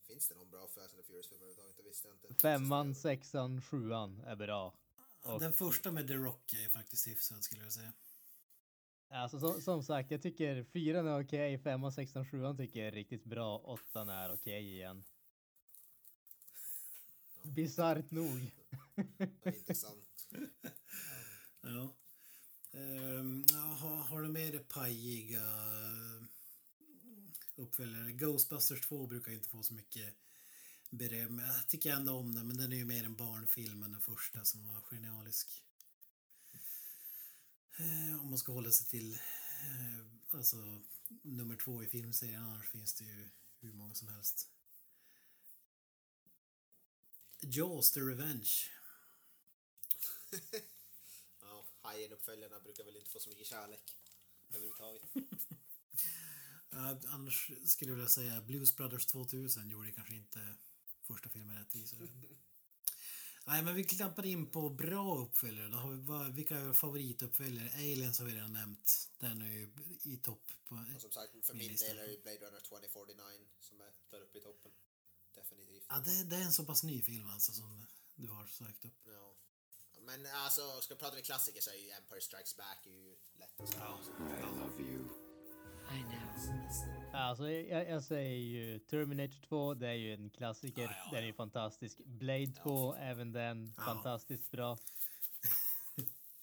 Finns 0.07 0.29
det 0.29 0.35
någon 0.35 0.51
bra 0.51 0.69
Fast 0.69 0.79
and 0.95 0.97
the 0.97 1.03
Furious 1.03 1.29
film 1.29 1.41
överhuvudtaget? 1.43 1.77
Det 1.77 1.83
visste 1.83 2.09
jag 2.09 2.15
inte. 2.17 2.35
Femman, 2.43 2.95
sexan, 2.95 3.63
sjuan 3.63 4.21
är 4.21 4.37
bra. 4.37 4.75
Och, 5.23 5.41
Den 5.41 5.53
första 5.53 5.91
med 5.93 6.09
The 6.09 6.15
Rock 6.15 6.53
är 6.53 6.69
faktiskt 6.69 7.07
hyfsad 7.07 7.45
skulle 7.45 7.63
jag 7.63 7.73
säga. 7.73 7.93
alltså, 9.09 9.41
som, 9.41 9.63
som 9.63 9.83
sagt, 9.83 10.11
jag 10.11 10.23
tycker 10.23 10.65
fyran 10.65 11.07
är 11.07 11.23
okej, 11.25 11.59
femman, 11.59 11.93
sexan, 11.93 12.27
sjuan 12.27 12.57
tycker 12.57 12.81
jag 12.81 12.89
är 12.89 12.93
riktigt 12.93 13.25
bra, 13.25 13.59
åttan 13.59 14.09
är 14.09 14.35
okej 14.35 14.73
igen. 14.73 15.05
Bisarrt 17.43 18.11
nog. 18.11 18.51
Intressant. 19.45 20.29
Ja. 21.61 21.95
Um, 22.77 23.47
har, 23.81 23.97
har 23.97 24.23
du 24.23 24.33
dig 24.51 24.59
pajiga 24.59 25.43
eh, 25.43 26.23
uppföljare? 27.57 28.13
Ghostbusters 28.13 28.81
2 28.81 29.07
brukar 29.07 29.33
inte 29.33 29.49
få 29.49 29.63
så 29.63 29.75
mycket 29.75 30.15
beröm. 30.91 31.39
Jag 31.39 31.69
tycker 31.69 31.93
ändå 31.93 32.13
om 32.13 32.35
den, 32.35 32.47
men 32.47 32.57
den 32.57 32.73
är 32.73 32.77
ju 32.77 32.85
mer 32.85 33.05
en 33.05 33.17
barnfilm 33.17 33.83
än 33.83 33.93
den 33.93 34.01
första 34.01 34.45
som 34.45 34.67
var 34.67 34.81
genialisk. 34.81 35.63
Eh, 37.77 38.23
om 38.23 38.29
man 38.31 38.39
ska 38.39 38.53
hålla 38.53 38.71
sig 38.71 38.87
till 38.87 39.15
eh, 39.15 40.37
alltså 40.37 40.83
nummer 41.23 41.57
två 41.57 41.83
i 41.83 41.87
filmserien, 41.87 42.43
annars 42.43 42.69
finns 42.69 42.95
det 42.95 43.05
ju 43.05 43.31
hur 43.61 43.73
många 43.73 43.95
som 43.95 44.09
helst. 44.09 44.49
Jaws 47.41 47.93
the 47.93 48.01
Revenge. 48.01 48.51
Ja, 52.05 52.17
Hajen-uppföljarna 52.17 52.61
brukar 52.61 52.85
väl 52.85 52.97
inte 52.97 53.11
få 53.11 53.21
så 53.21 53.31
mycket 53.31 53.47
kärlek 53.47 53.97
överhuvudtaget. 54.49 55.03
Ja, 56.71 57.01
annars 57.09 57.51
skulle 57.65 57.91
jag 57.91 57.97
vilja 57.97 58.09
säga 58.09 58.41
Blues 58.41 58.77
Brothers 58.77 59.07
2000 59.07 59.71
gjorde 59.71 59.93
kanske 59.93 60.15
inte 60.15 60.55
första 61.03 61.29
filmen 61.29 61.59
rättvisa. 61.59 61.97
Nej, 63.47 63.63
men 63.63 63.75
vi 63.75 63.85
klampar 63.85 64.27
in 64.27 64.51
på 64.51 64.71
bra 64.71 65.19
uppföljare. 65.19 65.69
Då 65.69 65.77
har 65.77 65.91
vi, 65.91 66.03
vad, 66.03 66.35
vilka 66.35 66.57
är 66.57 66.73
favorituppföljare? 66.73 67.71
Aliens 67.75 68.19
har 68.19 68.27
vi 68.27 68.35
redan 68.35 68.53
nämnt. 68.53 69.09
Den 69.19 69.43
är 69.43 69.53
ju 69.53 69.73
i 70.03 70.17
topp. 70.17 70.53
På, 70.69 70.75
Och 70.95 71.01
som 71.01 71.11
sagt, 71.11 71.47
för 71.47 71.55
Min 71.55 71.69
min 71.69 71.77
del 71.77 71.99
är 71.99 72.09
det 72.09 72.23
Blade 72.23 72.39
Runner 72.39 72.61
2049 72.61 73.17
som 73.61 73.81
är 73.81 73.93
där 74.11 74.21
uppe 74.21 74.39
i 74.39 74.41
toppen. 74.41 74.73
Definitivt. 75.35 75.87
ja, 75.89 76.01
det, 76.01 76.25
det 76.25 76.37
är 76.37 76.43
en 76.43 76.53
så 76.53 76.65
pass 76.65 76.83
ny 76.83 77.03
film 77.03 77.27
alltså 77.27 77.53
som 77.53 77.87
du 78.15 78.29
har 78.29 78.47
sökt 78.47 78.85
upp. 78.85 79.01
Ja. 79.05 79.37
Men 80.07 80.27
alltså, 80.45 80.61
ska 80.81 80.95
vi 80.95 81.01
prata 81.01 81.15
med 81.15 81.25
klassiker 81.25 81.61
så 81.61 81.71
är 81.71 81.75
ju 81.75 81.91
Empire 81.91 82.21
Strikes 82.21 82.57
Back 82.57 82.87
är 82.87 82.91
ju 82.91 83.17
lätt 83.39 83.61
att 83.61 83.69
säga. 83.69 83.85
I 84.19 84.43
love 84.59 84.83
you. 84.83 85.05
I 85.91 86.03
know. 86.03 87.15
Alltså 87.15 87.51
jag, 87.51 87.89
jag 87.91 88.03
säger 88.05 88.37
ju 88.39 88.79
Terminator 88.79 89.47
2, 89.49 89.75
det 89.75 89.89
är 89.89 89.93
ju 89.93 90.15
en 90.15 90.31
klassiker. 90.31 90.83
Ja, 90.83 90.91
ja, 91.05 91.11
Den 91.13 91.23
är 91.23 91.27
ju 91.27 91.33
fantastisk. 91.33 91.99
Blade 92.05 92.53
2, 92.63 92.95
även 92.95 93.33
den 93.33 93.73
Ja. 93.77 93.83
fantastiskt 93.85 94.51
bra. 94.51 94.79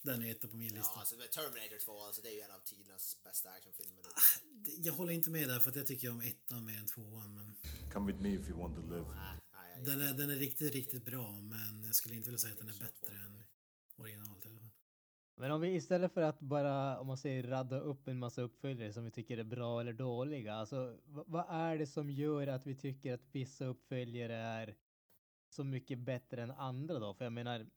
Den 0.04 0.24
är 0.24 0.32
etta 0.32 0.48
på 0.48 0.56
min 0.56 0.68
Ja, 0.68 0.76
lista. 0.76 1.00
alltså 1.00 1.16
med 1.16 1.32
Terminator 1.32 1.78
2, 1.86 2.00
alltså 2.02 2.22
det 2.22 2.28
är 2.30 2.34
ju 2.34 2.42
en 2.42 2.52
av 2.52 2.60
tidernas 2.60 3.18
bästa 3.24 3.50
actionfilmer. 3.50 4.04
Det- 4.52 4.72
Jag 4.88 4.94
håller 4.94 5.14
inte 5.14 5.30
med 5.30 5.48
där 5.50 5.60
för 5.60 5.70
att 5.70 5.76
jag 5.76 5.88
tycker 5.88 6.12
om 6.12 6.22
ettan 6.22 6.66
mer 6.66 6.78
än 6.80 6.86
tvåan. 6.88 7.36
Men 7.36 7.56
Come 7.94 8.12
with 8.12 8.22
me 8.24 8.30
if 8.30 8.50
you 8.50 8.60
want 8.60 8.76
to 8.76 8.82
live. 8.82 9.06
Den, 9.86 10.02
är, 10.02 10.14
den 10.14 10.30
är 10.30 10.36
riktigt, 10.36 10.74
riktigt 10.74 11.06
bra. 11.06 11.32
Men 11.42 11.84
jag 11.86 11.96
skulle 11.96 12.16
inte 12.16 12.30
vilja 12.30 12.40
säga 12.40 12.54
att 12.54 12.60
den 12.60 12.70
är 12.70 12.80
bättre 12.80 13.16
än 13.16 13.44
originalet 13.98 14.46
i 14.46 14.48
alla 14.48 14.60
fall. 14.60 14.70
Men 15.36 15.52
om 15.52 15.62
vi 15.62 15.76
istället 15.76 16.14
för 16.14 16.22
att 16.22 16.40
bara, 16.40 17.00
om 17.00 17.08
man 17.08 17.18
säger 17.18 17.44
radda 17.44 17.80
upp 17.80 18.08
en 18.08 18.20
massa 18.20 18.42
uppföljare 18.42 18.94
som 18.94 19.04
vi 19.04 19.12
tycker 19.12 19.38
är 19.38 19.44
bra 19.44 19.82
eller 19.82 19.94
dåliga, 19.94 20.54
alltså 20.54 20.98
vad, 21.06 21.28
vad 21.28 21.46
är 21.50 21.78
det 21.78 21.88
som 21.88 22.10
gör 22.10 22.48
att 22.48 22.68
vi 22.68 22.76
tycker 22.76 23.14
att 23.14 23.28
vissa 23.32 23.66
uppföljare 23.66 24.36
är 24.36 24.76
så 25.50 25.64
mycket 25.64 26.00
bättre 26.00 26.44
än 26.44 26.52
andra 26.52 27.00
då? 27.00 27.14
För 27.14 27.26
jag 27.26 27.34
menar, 27.34 27.68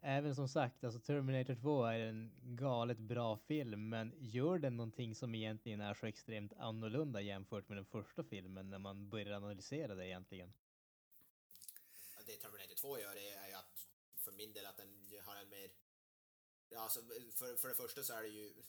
även 0.00 0.34
som 0.34 0.48
sagt, 0.48 0.84
alltså 0.84 1.00
Terminator 1.00 1.54
2 1.54 1.84
är 1.84 1.98
en 1.98 2.32
galet 2.42 2.98
bra 2.98 3.36
film, 3.36 3.88
men 3.88 4.14
gör 4.18 4.58
den 4.58 4.76
någonting 4.76 5.14
som 5.14 5.34
egentligen 5.34 5.80
är 5.80 5.94
så 5.94 6.06
extremt 6.06 6.52
annorlunda 6.52 7.20
jämfört 7.20 7.68
med 7.68 7.78
den 7.78 7.86
första 7.86 8.24
filmen 8.24 8.70
när 8.70 8.78
man 8.78 9.10
börjar 9.10 9.36
analysera 9.36 9.94
det 9.94 10.06
egentligen? 10.06 10.52
Det 12.26 12.36
Terminator 12.36 12.74
2 12.74 12.98
gör 12.98 13.16
är 13.16 13.48
ju 13.48 13.54
att, 13.54 13.86
för 14.16 14.32
min 14.32 14.52
del, 14.52 14.66
att 14.66 14.76
den 14.76 15.20
har 15.22 15.36
en 15.36 15.48
mer... 15.48 15.70
Alltså, 16.76 17.02
för, 17.34 17.56
för 17.56 17.68
det 17.68 17.74
första 17.74 18.02
så 18.02 18.12
är 18.12 18.22
det 18.22 18.28
ju... 18.28 18.62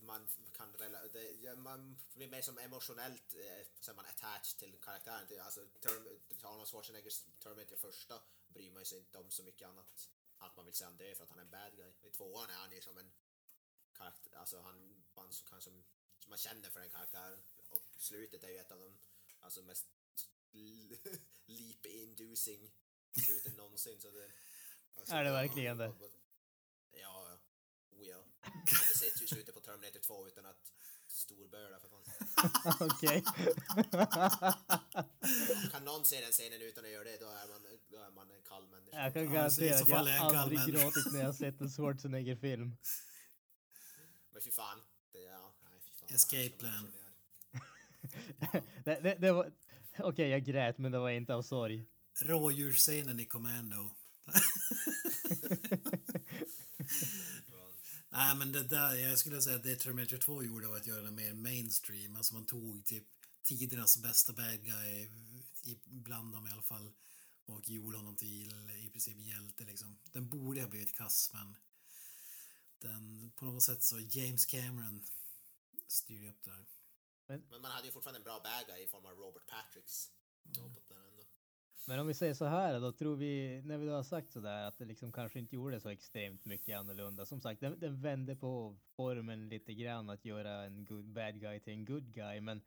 Man 0.00 0.28
kan 0.52 0.76
rela- 0.76 1.08
det, 1.08 1.56
man 1.56 1.98
blir 2.14 2.28
mer 2.28 2.42
som 2.42 2.58
emotionellt 2.58 3.34
eh, 3.34 3.66
så 3.80 3.90
är 3.90 3.94
man 3.94 4.06
attached 4.06 4.58
till 4.58 4.78
karaktären. 4.82 5.40
Alltså, 5.40 5.66
term, 5.80 6.08
Arnold 6.42 6.68
Schwarzeneggers 6.68 7.24
Terminator 7.38 7.76
första 7.76 8.22
bryr 8.48 8.70
man 8.70 8.84
sig 8.84 8.98
inte 8.98 9.18
om 9.18 9.30
så 9.30 9.42
mycket 9.42 9.68
annat. 9.68 10.10
Att 10.38 10.56
man 10.56 10.64
vill 10.64 10.74
se 10.74 10.84
han 10.84 10.96
dö 10.96 11.14
för 11.14 11.24
att 11.24 11.30
han 11.30 11.38
är 11.38 11.42
en 11.42 11.50
bad 11.50 11.76
guy. 11.76 11.92
I 12.02 12.10
tvåan 12.10 12.50
är 12.50 12.54
han 12.54 12.72
ju 12.72 12.80
som 12.80 12.98
en 12.98 13.12
karaktär, 13.92 14.36
alltså 14.36 14.60
han, 14.60 15.04
man, 15.14 15.32
som, 15.32 15.46
kan 15.46 15.62
som, 15.62 15.84
som 16.18 16.30
man 16.30 16.38
känner 16.38 16.70
för 16.70 16.80
den 16.80 16.90
karaktären. 16.90 17.42
Och 17.68 17.82
slutet 17.96 18.44
är 18.44 18.48
ju 18.48 18.58
ett 18.58 18.72
av 18.72 18.80
de 18.80 18.98
alltså, 19.40 19.62
mest 19.62 19.86
leap-inducing 21.46 22.70
sluten 23.24 23.52
någonsin. 23.52 24.00
Så 24.00 24.10
det, 24.10 24.30
alltså, 24.98 25.14
Är 25.14 25.24
det 25.24 25.30
verkligen 25.30 25.78
det? 25.78 25.92
Ja, 26.92 27.26
ja. 27.28 27.38
Oh, 27.90 28.06
ja. 28.06 28.24
Jag 28.42 28.50
har 28.50 28.82
inte 28.82 28.98
sett 28.98 29.20
hur 29.20 29.26
slutet 29.26 29.54
på 29.54 29.60
Terminator 29.60 30.00
2 30.00 30.26
utan 30.26 30.46
att 30.46 30.72
storböla 31.08 31.80
för 31.80 31.88
fan. 31.88 32.02
Okej. 32.90 33.24
Kan 35.72 35.84
någon 35.84 36.04
se 36.04 36.20
den 36.20 36.32
scenen 36.32 36.62
utan 36.62 36.84
att 36.84 36.90
göra 36.90 37.04
det, 37.04 37.16
då 37.20 37.26
är 37.26 37.48
man, 37.48 37.66
då 37.88 37.98
är 37.98 38.10
man 38.10 38.30
en 38.30 38.42
kall 38.42 38.68
människa. 38.68 39.04
Jag 39.04 39.12
kan 39.12 39.32
garantera 39.32 39.76
att 39.76 39.88
jag 39.88 40.08
aldrig 40.36 40.60
gråtit 40.60 41.12
när 41.12 41.20
jag 41.20 41.34
sett 41.34 41.60
en 41.60 41.70
Schwarzenegger-film. 41.70 42.76
Men 44.30 44.42
fy 44.42 44.50
fan. 44.50 44.80
Det, 45.12 45.18
ja, 45.18 45.54
nej, 45.70 45.80
fy 45.84 45.92
fan. 45.92 46.08
Escape 46.14 46.58
plan. 46.58 46.92
det, 48.84 49.00
det, 49.00 49.14
det 49.14 49.32
var... 49.32 49.52
Okej, 50.00 50.28
jag 50.28 50.44
grät, 50.44 50.78
men 50.78 50.92
det 50.92 50.98
var 50.98 51.10
inte 51.10 51.34
av 51.34 51.42
sorg. 51.42 51.86
Rådjursscenen 52.20 53.20
i 53.20 53.26
Commando. 53.26 53.90
Nej 58.08 58.36
men 58.36 58.52
det 58.52 58.62
där, 58.62 58.94
jag 58.94 59.18
skulle 59.18 59.42
säga 59.42 59.56
att 59.56 59.62
det 59.62 59.76
Terminator 59.76 60.16
2 60.16 60.42
gjorde 60.42 60.68
var 60.68 60.76
att 60.76 60.86
göra 60.86 61.02
den 61.02 61.14
mer 61.14 61.34
mainstream. 61.34 62.16
Alltså 62.16 62.34
man 62.34 62.46
tog 62.46 62.84
typ 62.84 63.04
tidernas 63.42 64.02
bästa 64.02 64.32
bad 64.32 64.64
guy, 64.64 65.08
bland 65.84 66.32
dem 66.32 66.46
i 66.46 66.50
alla 66.50 66.62
fall, 66.62 66.92
och 67.46 67.68
gjorde 67.68 67.96
honom 67.96 68.16
till 68.16 68.70
i 68.84 68.90
princip 68.90 69.18
hjälte 69.18 69.64
liksom. 69.64 69.98
Den 70.12 70.28
borde 70.28 70.60
ha 70.60 70.68
blivit 70.68 70.96
kass 70.96 71.30
men 71.32 71.56
den, 72.78 73.32
på 73.36 73.44
något 73.44 73.62
sätt 73.62 73.82
så 73.82 74.00
James 74.00 74.46
Cameron 74.46 75.04
styrde 75.88 76.28
upp 76.28 76.44
det 76.44 76.50
där. 76.50 76.75
Men 77.26 77.42
man 77.62 77.70
hade 77.70 77.86
ju 77.86 77.92
fortfarande 77.92 78.18
en 78.18 78.24
bra 78.24 78.40
bad 78.44 78.66
guy 78.66 78.84
i 78.84 78.86
form 78.86 79.06
av 79.06 79.12
Robert 79.12 79.46
Patricks 79.46 80.12
där. 80.88 81.26
Men 81.88 82.00
om 82.00 82.06
vi 82.06 82.14
säger 82.14 82.34
så 82.34 82.44
här 82.44 82.80
då, 82.80 82.92
tror 82.92 83.16
vi, 83.16 83.62
när 83.64 83.78
vi 83.78 83.86
då 83.86 83.92
har 83.92 84.02
sagt 84.02 84.32
sådär, 84.32 84.64
att 84.64 84.78
det 84.78 84.84
liksom 84.84 85.12
kanske 85.12 85.38
inte 85.38 85.54
gjorde 85.54 85.80
så 85.80 85.88
extremt 85.88 86.44
mycket 86.44 86.78
annorlunda. 86.78 87.26
Som 87.26 87.40
sagt, 87.40 87.60
den, 87.60 87.80
den 87.80 88.00
vände 88.00 88.36
på 88.36 88.76
formen 88.96 89.48
lite 89.48 89.74
grann 89.74 90.10
att 90.10 90.24
göra 90.24 90.64
en 90.64 90.84
good, 90.84 91.04
bad 91.04 91.40
guy 91.40 91.60
till 91.60 91.72
en 91.72 91.84
good 91.84 92.14
guy, 92.14 92.40
men 92.40 92.60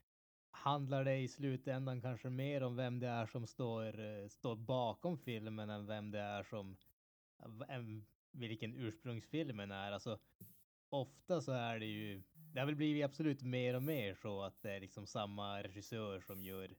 handlar 0.51 1.03
det 1.03 1.17
i 1.17 1.27
slutändan 1.27 2.01
kanske 2.01 2.29
mer 2.29 2.63
om 2.63 2.75
vem 2.75 2.99
det 2.99 3.07
är 3.07 3.25
som 3.25 3.47
står, 3.47 4.27
står 4.29 4.55
bakom 4.55 5.17
filmen 5.17 5.69
än 5.69 5.85
vem 5.85 6.11
det 6.11 6.19
är 6.19 6.43
som, 6.43 6.77
vilken 8.31 8.75
ursprungsfilmen 8.75 9.71
är. 9.71 9.91
Alltså, 9.91 10.19
ofta 10.89 11.41
så 11.41 11.51
är 11.51 11.79
det 11.79 11.85
ju, 11.85 12.23
det 12.53 12.59
har 12.59 12.65
väl 12.65 12.75
blivit 12.75 13.05
absolut 13.05 13.41
mer 13.41 13.73
och 13.73 13.83
mer 13.83 14.15
så 14.15 14.41
att 14.41 14.61
det 14.61 14.71
är 14.71 14.79
liksom 14.79 15.07
samma 15.07 15.63
regissör 15.63 16.21
som 16.21 16.43
gör 16.43 16.75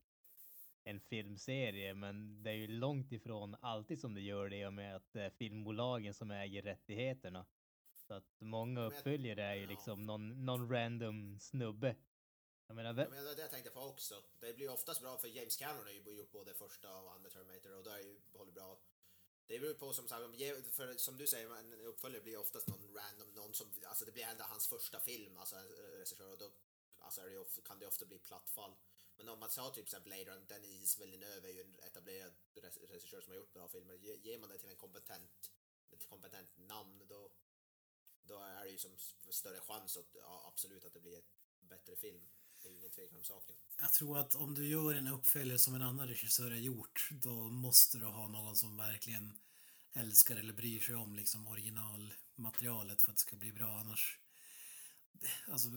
en 0.85 1.01
filmserie, 1.01 1.95
men 1.95 2.43
det 2.43 2.51
är 2.51 2.55
ju 2.55 2.67
långt 2.67 3.13
ifrån 3.13 3.57
alltid 3.61 4.01
som 4.01 4.15
det 4.15 4.21
gör 4.21 4.49
det 4.49 4.57
i 4.57 4.67
och 4.67 4.73
med 4.73 4.97
att 4.97 5.13
det 5.13 5.23
är 5.23 5.31
filmbolagen 5.31 6.15
som 6.15 6.31
äger 6.31 6.63
rättigheterna. 6.63 7.47
Så 8.07 8.15
att 8.15 8.41
många 8.41 8.81
uppföljare 8.81 9.43
är 9.45 9.55
ju 9.55 9.67
liksom 9.67 10.07
någon, 10.07 10.45
någon 10.45 10.73
random 10.73 11.39
snubbe. 11.41 11.97
Jag 12.67 12.77
menar, 12.77 12.91
Ja, 12.91 13.09
men 13.11 13.19
det 13.19 13.29
var 13.29 13.35
det 13.35 13.43
jag 13.43 13.51
tänkte 13.51 13.71
på 13.71 13.81
också. 13.81 14.15
Det 14.41 14.57
blir 14.57 14.71
oftast 14.73 15.01
bra 15.01 15.17
för 15.17 15.29
James 15.29 15.57
Cameron 15.57 15.85
har 15.85 15.93
ju 15.93 16.17
gjort 16.17 16.33
både 16.33 16.55
första 16.55 17.01
och 17.01 17.13
andra 17.13 17.31
Terminator 17.31 17.79
och 17.79 17.85
det 17.85 17.91
har 17.91 17.99
ju 17.99 18.21
hållit 18.33 18.55
bra. 18.55 18.79
Det 19.51 19.59
beror 19.59 19.75
på 19.75 19.93
som 19.93 20.09
sagt, 20.09 20.23
för 20.71 20.97
som 20.97 21.17
du 21.17 21.27
säger, 21.27 21.57
en 21.57 21.73
uppföljare 21.73 22.23
blir 22.23 22.37
oftast 22.37 22.67
någon 22.67 22.95
random, 22.95 23.35
någon 23.35 23.55
som, 23.55 23.67
alltså 23.87 24.05
det 24.05 24.13
blir 24.13 24.25
ändå 24.25 24.45
hans 24.45 24.69
första 24.69 25.01
film, 25.01 25.39
alltså 25.39 25.57
regissör 25.57 26.33
och 26.33 26.39
då 26.39 26.51
alltså 26.99 27.21
det 27.23 27.63
kan 27.65 27.79
det 27.79 27.87
ofta 27.87 28.07
bli 28.07 28.19
plattfall. 28.19 28.77
Men 29.17 29.29
om 29.29 29.39
man 29.39 29.51
sa 29.51 29.71
typ 29.71 29.89
såhär 29.89 30.05
Blade 30.05 30.25
Runner, 30.25 30.47
Denis 30.49 30.99
Villeneuve 30.99 31.49
är 31.49 31.53
ju 31.53 31.61
en 31.61 31.79
etablerad 31.79 32.33
regissör 32.89 33.21
som 33.21 33.31
har 33.31 33.37
gjort 33.37 33.53
bra 33.53 33.69
filmer. 33.69 33.95
Ger 33.95 34.39
man 34.39 34.49
det 34.49 34.59
till 34.59 34.69
en 34.69 34.77
kompetent, 34.77 35.53
ett 35.91 36.07
kompetent 36.09 36.59
namn 36.59 37.07
då, 37.09 37.31
då 38.23 38.39
är 38.39 38.65
det 38.65 38.71
ju 38.71 38.79
som 38.79 38.99
större 39.31 39.61
chans 39.61 39.97
att, 39.97 40.15
ja, 40.15 40.45
absolut 40.47 40.85
att 40.85 40.95
det 40.95 41.01
blir 41.01 41.23
en 41.61 41.69
bättre 41.69 41.97
film. 41.97 42.29
Det 42.63 42.69
är 42.69 42.73
ingen 42.73 42.91
tvekan 42.91 43.19
om 43.19 43.25
saken. 43.25 43.57
Jag 43.81 43.93
tror 43.93 44.19
att 44.19 44.35
om 44.35 44.55
du 44.55 44.69
gör 44.69 44.95
en 44.95 45.09
uppföljare 45.09 45.59
som 45.59 45.75
en 45.75 45.83
annan 45.83 46.09
regissör 46.09 46.51
har 46.51 46.59
gjort, 46.59 47.09
då 47.11 47.51
måste 47.51 47.99
du 47.99 48.05
ha 48.05 48.29
någon 48.29 48.57
som 48.57 48.77
verkligen 48.77 49.39
älskar 49.93 50.37
eller 50.37 50.53
bryr 50.53 50.81
sig 50.81 50.95
om 50.95 51.15
liksom 51.15 51.47
originalmaterialet 51.47 53.03
för 53.03 53.11
att 53.11 53.17
det 53.17 53.21
ska 53.21 53.37
bli 53.37 53.53
bra. 53.53 53.79
Annars... 53.81 54.19
Alltså, 55.49 55.69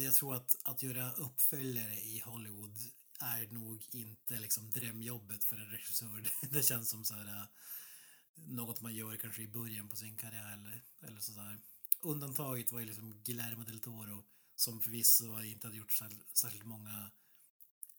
jag 0.00 0.14
tror 0.14 0.34
att, 0.34 0.56
att 0.62 0.82
göra 0.82 1.12
uppföljare 1.12 1.94
i 1.94 2.22
Hollywood 2.24 2.78
är 3.20 3.46
nog 3.46 3.86
inte 3.90 4.40
liksom 4.40 4.70
drömjobbet 4.70 5.44
för 5.44 5.56
en 5.56 5.70
regissör. 5.70 6.30
Det 6.50 6.62
känns 6.62 6.90
som 6.90 7.04
så 7.04 7.14
här, 7.14 7.26
äh, 7.26 7.44
något 8.34 8.80
man 8.80 8.94
gör 8.94 9.16
kanske 9.16 9.42
i 9.42 9.48
början 9.48 9.88
på 9.88 9.96
sin 9.96 10.16
karriär 10.16 10.52
eller, 10.52 10.82
eller 11.00 11.20
sådär. 11.20 11.58
Undantaget 12.00 12.72
var 12.72 12.80
ju 12.80 12.86
liksom 12.86 13.22
Guillermo 13.24 13.64
del 13.64 13.80
Toro 13.80 14.24
som 14.62 14.80
förvisso 14.80 15.42
inte 15.42 15.66
hade 15.66 15.76
gjort 15.76 15.92
särskilt, 16.32 16.64
många 16.64 17.10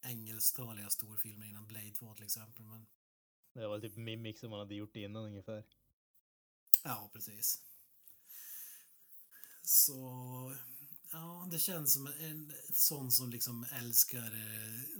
engelsktaliga 0.02 0.90
storfilmer 0.90 1.46
innan 1.46 1.66
Blade 1.66 1.90
2 1.90 2.14
till 2.14 2.24
exempel. 2.24 2.64
Men 2.64 2.86
det 3.52 3.66
var 3.66 3.80
typ 3.80 3.96
Mimic 3.96 4.40
som 4.40 4.50
man 4.50 4.58
hade 4.58 4.74
gjort 4.74 4.96
innan 4.96 5.24
ungefär. 5.24 5.64
ja, 6.84 7.10
precis. 7.12 7.62
Så 9.62 10.56
ja, 11.12 11.48
det 11.50 11.58
känns 11.58 11.92
som 11.92 12.06
en 12.06 12.52
sån 12.72 13.12
som 13.12 13.30
liksom 13.30 13.66
älskar, 13.72 14.32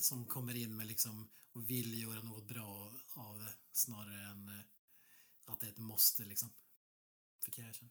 som 0.00 0.27
kommer 0.27 0.55
in 0.55 0.77
med 0.77 0.87
liksom 0.87 1.31
och 1.53 1.70
vill 1.70 2.00
göra 2.00 2.22
något 2.22 2.44
bra 2.44 2.92
av 3.14 3.38
det 3.38 3.55
snarare 3.72 4.22
än 4.31 4.48
eh, 4.48 4.64
att 5.44 5.61
det 5.61 5.66
är 5.66 5.70
ett 5.70 5.79
måste 5.79 6.24
liksom. 6.24 6.53
För 7.40 7.50
cashen. 7.50 7.90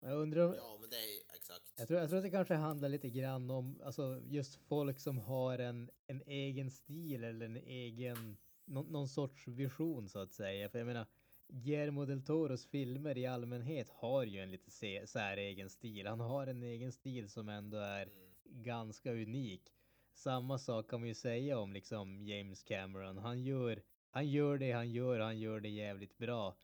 Jag 0.00 0.12
undrar 0.18 0.46
om, 0.48 0.54
Ja, 0.54 0.78
men 0.80 0.90
det 0.90 0.96
är 0.96 1.34
exakt. 1.36 1.72
Jag 1.78 1.88
tror, 1.88 2.00
jag 2.00 2.08
tror 2.08 2.18
att 2.18 2.24
det 2.24 2.30
kanske 2.30 2.54
handlar 2.54 2.88
lite 2.88 3.10
grann 3.10 3.50
om 3.50 3.80
alltså, 3.84 4.20
just 4.24 4.56
folk 4.56 5.00
som 5.00 5.18
har 5.18 5.58
en, 5.58 5.90
en 6.06 6.22
egen 6.26 6.70
stil 6.70 7.24
eller 7.24 7.46
en 7.46 7.56
egen, 7.56 8.36
någon, 8.64 8.86
någon 8.92 9.08
sorts 9.08 9.48
vision 9.48 10.08
så 10.08 10.18
att 10.18 10.32
säga. 10.32 10.68
För 10.68 10.78
jag 10.78 10.86
menar, 10.86 11.06
Guillermo 11.48 12.04
del 12.04 12.22
Toros 12.22 12.66
filmer 12.66 13.18
i 13.18 13.26
allmänhet 13.26 13.88
har 13.88 14.24
ju 14.24 14.40
en 14.40 14.50
lite 14.50 14.70
säregen 15.06 15.70
stil. 15.70 16.06
Han 16.06 16.20
har 16.20 16.46
en 16.46 16.62
egen 16.62 16.92
stil 16.92 17.28
som 17.28 17.48
ändå 17.48 17.76
är 17.78 18.02
Mm. 18.02 18.62
ganska 18.62 19.12
unik. 19.12 19.72
Samma 20.14 20.58
sak 20.58 20.90
kan 20.90 21.00
man 21.00 21.08
ju 21.08 21.14
säga 21.14 21.58
om 21.58 21.72
liksom 21.72 22.22
James 22.22 22.62
Cameron. 22.62 23.18
Han 23.18 23.42
gör, 23.44 23.82
han 24.10 24.28
gör 24.28 24.58
det 24.58 24.72
han 24.72 24.90
gör, 24.92 25.20
han 25.20 25.38
gör 25.38 25.60
det 25.60 25.68
jävligt 25.68 26.18
bra. 26.18 26.56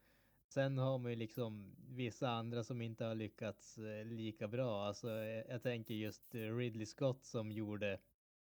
Sen 0.52 0.78
har 0.78 0.98
man 0.98 1.10
ju 1.10 1.16
liksom 1.16 1.76
vissa 1.88 2.30
andra 2.30 2.64
som 2.64 2.82
inte 2.82 3.04
har 3.04 3.14
lyckats 3.14 3.78
eh, 3.78 4.04
lika 4.04 4.48
bra. 4.48 4.86
Alltså, 4.86 5.10
eh, 5.10 5.44
jag 5.48 5.62
tänker 5.62 5.94
just 5.94 6.34
eh, 6.34 6.56
Ridley 6.56 6.86
Scott 6.86 7.24
som 7.24 7.52
gjorde 7.52 7.98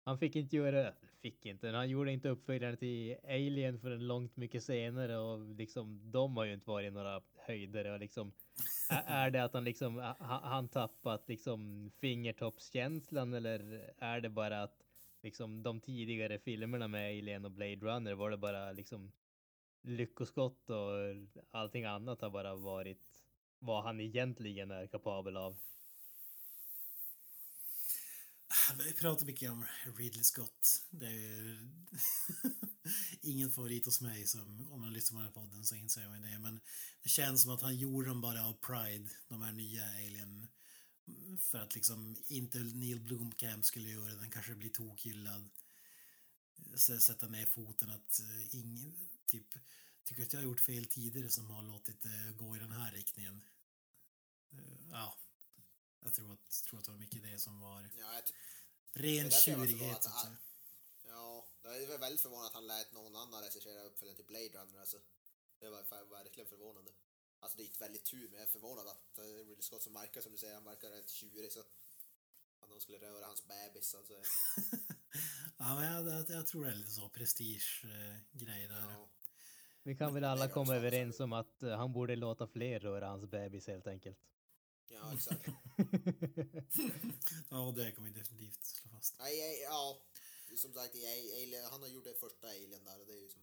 han 0.05 0.17
fick 0.17 0.35
inte 0.35 0.55
göra, 0.55 0.93
fick 1.21 1.45
inte, 1.45 1.69
han 1.69 1.89
gjorde 1.89 2.11
inte 2.11 2.29
uppföljaren 2.29 2.77
till 2.77 3.15
Alien 3.23 3.79
förrän 3.79 4.07
långt 4.07 4.37
mycket 4.37 4.63
senare 4.63 5.17
och 5.17 5.39
liksom 5.55 6.11
de 6.11 6.37
har 6.37 6.45
ju 6.45 6.53
inte 6.53 6.69
varit 6.69 6.93
några 6.93 7.21
höjdare 7.35 7.93
och 7.93 7.99
liksom 7.99 8.33
är 8.89 9.29
det 9.29 9.43
att 9.43 9.53
han 9.53 9.63
liksom 9.63 10.13
han 10.19 10.67
tappat 10.67 11.29
liksom 11.29 11.91
fingertoppskänslan 11.99 13.33
eller 13.33 13.91
är 13.97 14.21
det 14.21 14.29
bara 14.29 14.63
att 14.63 14.83
liksom 15.21 15.63
de 15.63 15.79
tidigare 15.81 16.39
filmerna 16.39 16.87
med 16.87 17.09
Alien 17.09 17.45
och 17.45 17.51
Blade 17.51 17.75
Runner 17.75 18.13
var 18.13 18.31
det 18.31 18.37
bara 18.37 18.71
liksom 18.71 19.11
lyckoskott 19.83 20.69
och 20.69 20.93
allting 21.51 21.85
annat 21.85 22.21
har 22.21 22.29
bara 22.29 22.55
varit 22.55 23.01
vad 23.59 23.83
han 23.83 23.99
egentligen 23.99 24.71
är 24.71 24.87
kapabel 24.87 25.37
av. 25.37 25.57
Ah, 28.47 28.73
vi 28.85 28.93
pratar 28.93 29.25
mycket 29.25 29.51
om 29.51 29.65
Ridley 29.97 30.23
Scott. 30.23 30.85
Det 30.89 31.05
är 31.05 31.69
ingen 33.21 33.51
favorit 33.51 33.85
hos 33.85 34.01
mig. 34.01 34.27
Som, 34.27 34.67
om 34.71 34.81
man 34.81 34.93
lyssnar 34.93 35.17
på 35.17 35.19
den 35.19 35.25
här 35.25 35.47
podden 35.47 35.63
så 35.63 35.75
inser 35.75 36.07
man 36.07 36.21
det. 36.21 36.39
Men 36.39 36.59
det 37.03 37.09
känns 37.09 37.41
som 37.41 37.51
att 37.51 37.61
han 37.61 37.75
gjorde 37.75 38.09
dem 38.09 38.21
bara 38.21 38.45
av 38.45 38.53
pride, 38.53 39.09
de 39.27 39.41
här 39.41 39.51
nya 39.51 39.83
Alien. 39.83 40.47
För 41.39 41.57
att 41.57 41.75
liksom 41.75 42.15
inte 42.27 42.57
Neil 42.59 42.99
Blomkamp 42.99 43.65
skulle 43.65 43.89
göra 43.89 44.15
den, 44.15 44.31
kanske 44.31 44.55
bli 44.55 44.69
tokhyllad. 44.69 45.49
Sätta 46.99 47.27
ner 47.27 47.45
foten 47.45 47.89
att 47.89 48.19
eh, 48.19 48.55
ingen, 48.55 48.95
typ, 49.27 49.47
tycker 50.03 50.23
att 50.23 50.33
jag 50.33 50.39
har 50.39 50.45
gjort 50.45 50.59
fel 50.59 50.85
tidigare 50.85 51.29
som 51.29 51.49
har 51.51 51.63
låtit 51.63 52.01
det 52.01 52.33
gå 52.37 52.55
i 52.55 52.59
den 52.59 52.71
här 52.71 52.91
riktningen. 52.91 53.41
Eh, 54.51 54.89
Ja, 54.91 55.17
jag 55.99 56.13
tror 56.13 56.33
att, 56.33 56.49
tror 56.63 56.79
att 56.79 56.85
det 56.85 56.91
var 56.91 56.97
mycket 56.97 57.23
det 57.23 57.39
som 57.39 57.59
var 57.59 57.89
Ja, 57.97 58.21
ren 58.93 59.31
tjurighet. 59.31 60.05
ja, 61.07 61.47
jag 61.63 61.83
är 61.83 61.87
väl 61.87 61.99
väldigt 61.99 62.21
förvånad 62.21 62.45
att 62.47 62.53
han 62.53 62.67
lät 62.67 62.91
någon 62.91 63.15
annan 63.15 63.43
regissera 63.43 63.83
uppföljaren 63.83 64.15
till 64.15 64.25
Blade 64.25 64.49
Runner 64.49 64.79
alltså. 64.79 65.01
Det 65.59 65.69
var 65.69 66.09
verkligen 66.09 66.49
förvånande. 66.49 66.91
Alltså 67.39 67.57
det 67.57 67.63
gick 67.63 67.81
väldigt 67.81 68.05
tur, 68.05 68.29
men 68.29 68.33
jag 68.39 68.47
är 68.47 68.51
förvånad 68.51 68.87
att 68.87 69.19
uh, 69.19 69.23
Ridley 69.23 69.61
Scott 69.61 69.83
som 69.83 69.93
verkar, 69.93 70.21
som 70.21 70.31
du 70.31 70.37
säger, 70.37 70.53
han 70.53 70.63
verkar 70.63 70.89
rätt 70.89 71.09
tjurig 71.09 71.51
så 71.51 71.59
att 72.59 72.69
de 72.69 72.81
skulle 72.81 72.97
röra 72.97 73.25
hans 73.25 73.45
bebis 73.45 73.95
alltså. 73.95 74.13
ja, 75.63 75.75
men 75.75 75.93
jag, 75.93 76.07
jag, 76.07 76.29
jag, 76.29 76.47
tror 76.47 76.65
det 76.65 76.71
är 76.71 76.75
lite 76.75 76.91
så 76.91 77.09
prestige-grej 77.09 78.67
där. 78.67 78.81
Ja. 78.81 79.09
Vi 79.83 79.95
kan 79.95 80.13
väl 80.13 80.23
alla 80.23 80.47
komma 80.47 80.75
överens 80.75 81.19
om 81.19 81.33
att 81.33 81.63
uh, 81.63 81.69
han 81.69 81.93
borde 81.93 82.15
låta 82.15 82.47
fler 82.47 82.79
röra 82.79 83.07
hans 83.07 83.25
bebis 83.25 83.67
helt 83.67 83.87
enkelt. 83.87 84.17
Ja, 84.87 85.13
exakt. 85.13 85.45
ja, 87.49 87.73
det 87.75 87.91
kommer 87.91 88.09
vi 88.09 88.19
definitivt 88.19 88.65
slå 88.65 88.89
fast. 88.89 89.15
Ja, 89.19 89.29
ja, 89.29 89.45
ja. 89.63 90.01
som 90.57 90.73
sagt, 90.73 90.95
Alien, 90.95 91.65
han 91.71 91.81
har 91.81 91.87
gjort 91.87 92.03
det 92.03 92.19
första 92.19 92.47
Alien 92.47 92.83
där 92.83 92.99
och 92.99 93.05
det 93.07 93.13
är 93.13 93.21
ju 93.21 93.29
som, 93.29 93.41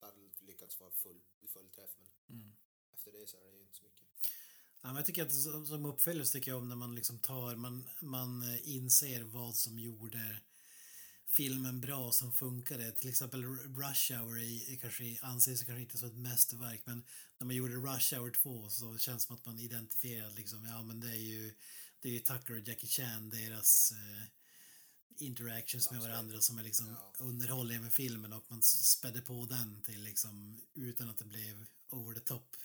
där 0.00 0.12
lyckats 0.46 0.80
vara 0.80 0.90
full, 0.90 1.20
full 1.48 1.68
träff, 1.68 1.90
men 1.98 2.38
mm. 2.38 2.52
efter 2.94 3.12
det 3.12 3.28
så 3.28 3.36
är 3.36 3.50
det 3.50 3.56
ju 3.56 3.62
inte 3.62 3.76
så 3.76 3.82
mycket. 3.82 4.06
Ja, 4.82 4.88
men 4.88 4.96
jag 4.96 5.06
tycker 5.06 5.22
att 5.22 5.66
som 5.68 5.84
uppföljare 5.84 6.26
tycker 6.26 6.50
jag 6.50 6.58
om 6.58 6.68
när 6.68 6.76
man 6.76 6.94
liksom 6.94 7.18
tar, 7.18 7.56
man, 7.56 7.88
man 8.00 8.42
eh, 8.42 8.68
inser 8.68 9.22
vad 9.22 9.56
som 9.56 9.78
gjorde 9.78 10.40
filmen 11.30 11.80
bra 11.80 12.12
som 12.12 12.32
funkade. 12.32 12.92
Till 12.92 13.08
exempel 13.08 13.44
Rush 13.44 14.12
Hour 14.12 14.38
är, 14.38 14.72
är 14.72 14.76
kanske, 14.76 15.18
anses 15.22 15.62
kanske 15.62 15.82
inte 15.82 15.98
som 15.98 16.08
ett 16.08 16.16
mästerverk 16.16 16.82
men 16.84 17.04
när 17.38 17.46
man 17.46 17.56
gjorde 17.56 17.74
Rush 17.74 18.14
Hour 18.14 18.30
2 18.30 18.68
så 18.68 18.98
känns 18.98 19.22
det 19.22 19.26
som 19.26 19.36
att 19.36 19.46
man 19.46 19.58
identifierade 19.58 20.34
liksom, 20.34 20.66
ja 20.66 20.82
men 20.82 21.00
det 21.00 21.10
är 21.10 21.22
ju, 21.22 21.54
det 22.00 22.08
är 22.08 22.12
ju 22.12 22.18
Tucker 22.18 22.54
och 22.54 22.68
Jackie 22.68 22.88
Chan, 22.88 23.30
deras 23.30 23.92
eh, 23.92 24.24
interactions 25.16 25.90
med 25.90 26.00
varandra 26.00 26.40
som 26.40 26.58
är 26.58 26.62
liksom 26.62 26.86
ja. 26.88 27.12
underhållningen 27.18 27.82
med 27.82 27.92
filmen 27.92 28.32
och 28.32 28.44
man 28.48 28.62
spädde 28.62 29.20
på 29.20 29.46
den 29.46 29.82
till 29.82 30.02
liksom 30.02 30.60
utan 30.74 31.08
att 31.08 31.18
det 31.18 31.24
blev 31.24 31.66
over 31.90 32.14
the 32.14 32.20
top. 32.20 32.56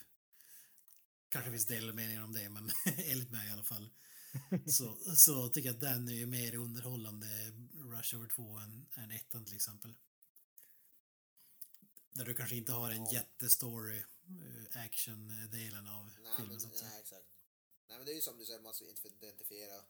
Kanske 1.30 1.52
finns 1.52 1.66
delade 1.66 1.94
meningar 1.94 2.24
om 2.24 2.34
det 2.34 2.50
men 2.50 2.72
enligt 2.86 3.32
mig 3.32 3.48
i 3.48 3.52
alla 3.52 3.64
fall. 3.64 3.90
så, 4.66 4.98
så 5.16 5.50
tycker 5.50 5.70
jag 5.70 5.76
att 5.76 5.82
den 5.82 6.08
är 6.08 6.14
ju 6.14 6.26
mer 6.26 6.56
underhållande 6.56 7.28
Rush 8.06 8.16
Hour 8.16 8.28
2 8.28 8.58
än, 8.58 8.86
än 8.96 9.12
ettan 9.12 9.46
till 9.46 9.56
exempel. 9.56 9.94
Där 12.12 12.26
du 12.26 12.34
kanske 12.34 12.56
inte 12.56 12.72
har 12.72 12.92
en 12.92 13.06
ja. 13.06 13.14
jättestory 13.14 13.98
uh, 13.98 14.86
action-delen 14.86 15.88
av 15.88 16.06
nej, 16.06 16.34
filmen. 16.38 16.60
Men, 16.62 16.72
nej, 16.82 17.00
exakt. 17.00 17.26
Nej 17.88 17.98
men 17.98 18.06
det 18.06 18.12
är 18.12 18.16
ju 18.16 18.22
som 18.22 18.38
du 18.38 18.46
säger, 18.46 18.60
man 18.60 18.74
ska 18.74 18.86
identifiera 19.04 19.84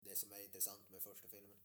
det 0.00 0.16
som 0.16 0.32
är 0.32 0.44
intressant 0.44 0.90
med 0.90 1.02
första 1.02 1.28
filmen. 1.28 1.56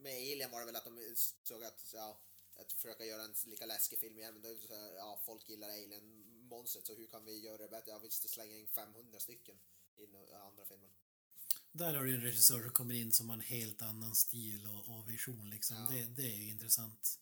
Med 0.00 0.12
Alien 0.12 0.50
var 0.50 0.60
det 0.60 0.66
väl 0.66 0.76
att 0.76 0.84
de 0.84 1.14
såg 1.42 1.64
att, 1.64 1.90
ja, 1.94 2.20
att 2.56 2.72
försöka 2.72 3.04
göra 3.04 3.22
en 3.22 3.34
lika 3.44 3.66
läskig 3.66 3.98
film 3.98 4.18
igen, 4.18 4.32
men 4.32 4.42
då 4.42 4.48
är 4.48 4.54
det 4.54 4.68
så 4.68 4.74
här, 4.74 4.92
ja, 4.92 5.20
folk 5.24 5.48
gillar 5.48 5.68
Alien-monstret, 5.68 6.86
så 6.86 6.94
hur 6.94 7.06
kan 7.06 7.24
vi 7.24 7.38
göra 7.38 7.58
det 7.58 7.68
bättre? 7.68 7.90
Ja, 7.90 7.98
vi 7.98 8.10
slänger 8.10 8.56
in 8.56 8.68
500 8.68 9.20
stycken 9.20 9.58
i 9.96 10.34
andra 10.34 10.64
filmen. 10.64 10.90
Där 11.72 11.94
har 11.94 12.04
du 12.04 12.14
en 12.14 12.20
regissör 12.20 12.62
som 12.62 12.70
kommer 12.70 12.94
in 12.94 13.12
som 13.12 13.28
har 13.28 13.36
en 13.36 13.40
helt 13.40 13.82
annan 13.82 14.14
stil 14.14 14.66
och, 14.66 14.98
och 14.98 15.10
vision 15.10 15.50
liksom. 15.50 15.76
Ja. 15.76 15.88
Det, 15.90 16.04
det 16.04 16.32
är 16.32 16.36
ju 16.36 16.48
intressant. 16.48 17.18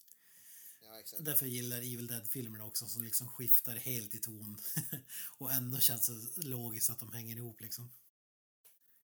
Ja, 0.80 1.00
exakt. 1.00 1.24
Därför 1.24 1.46
gillar 1.46 1.76
Evil 1.76 2.06
Dead-filmerna 2.06 2.64
också 2.64 2.86
som 2.86 3.02
liksom 3.02 3.28
skiftar 3.28 3.76
helt 3.76 4.14
i 4.14 4.18
ton. 4.18 4.58
och 5.38 5.52
ändå 5.52 5.78
känns 5.78 6.06
det 6.06 6.46
logiskt 6.46 6.90
att 6.90 6.98
de 6.98 7.12
hänger 7.12 7.36
ihop 7.36 7.60
liksom. 7.60 7.92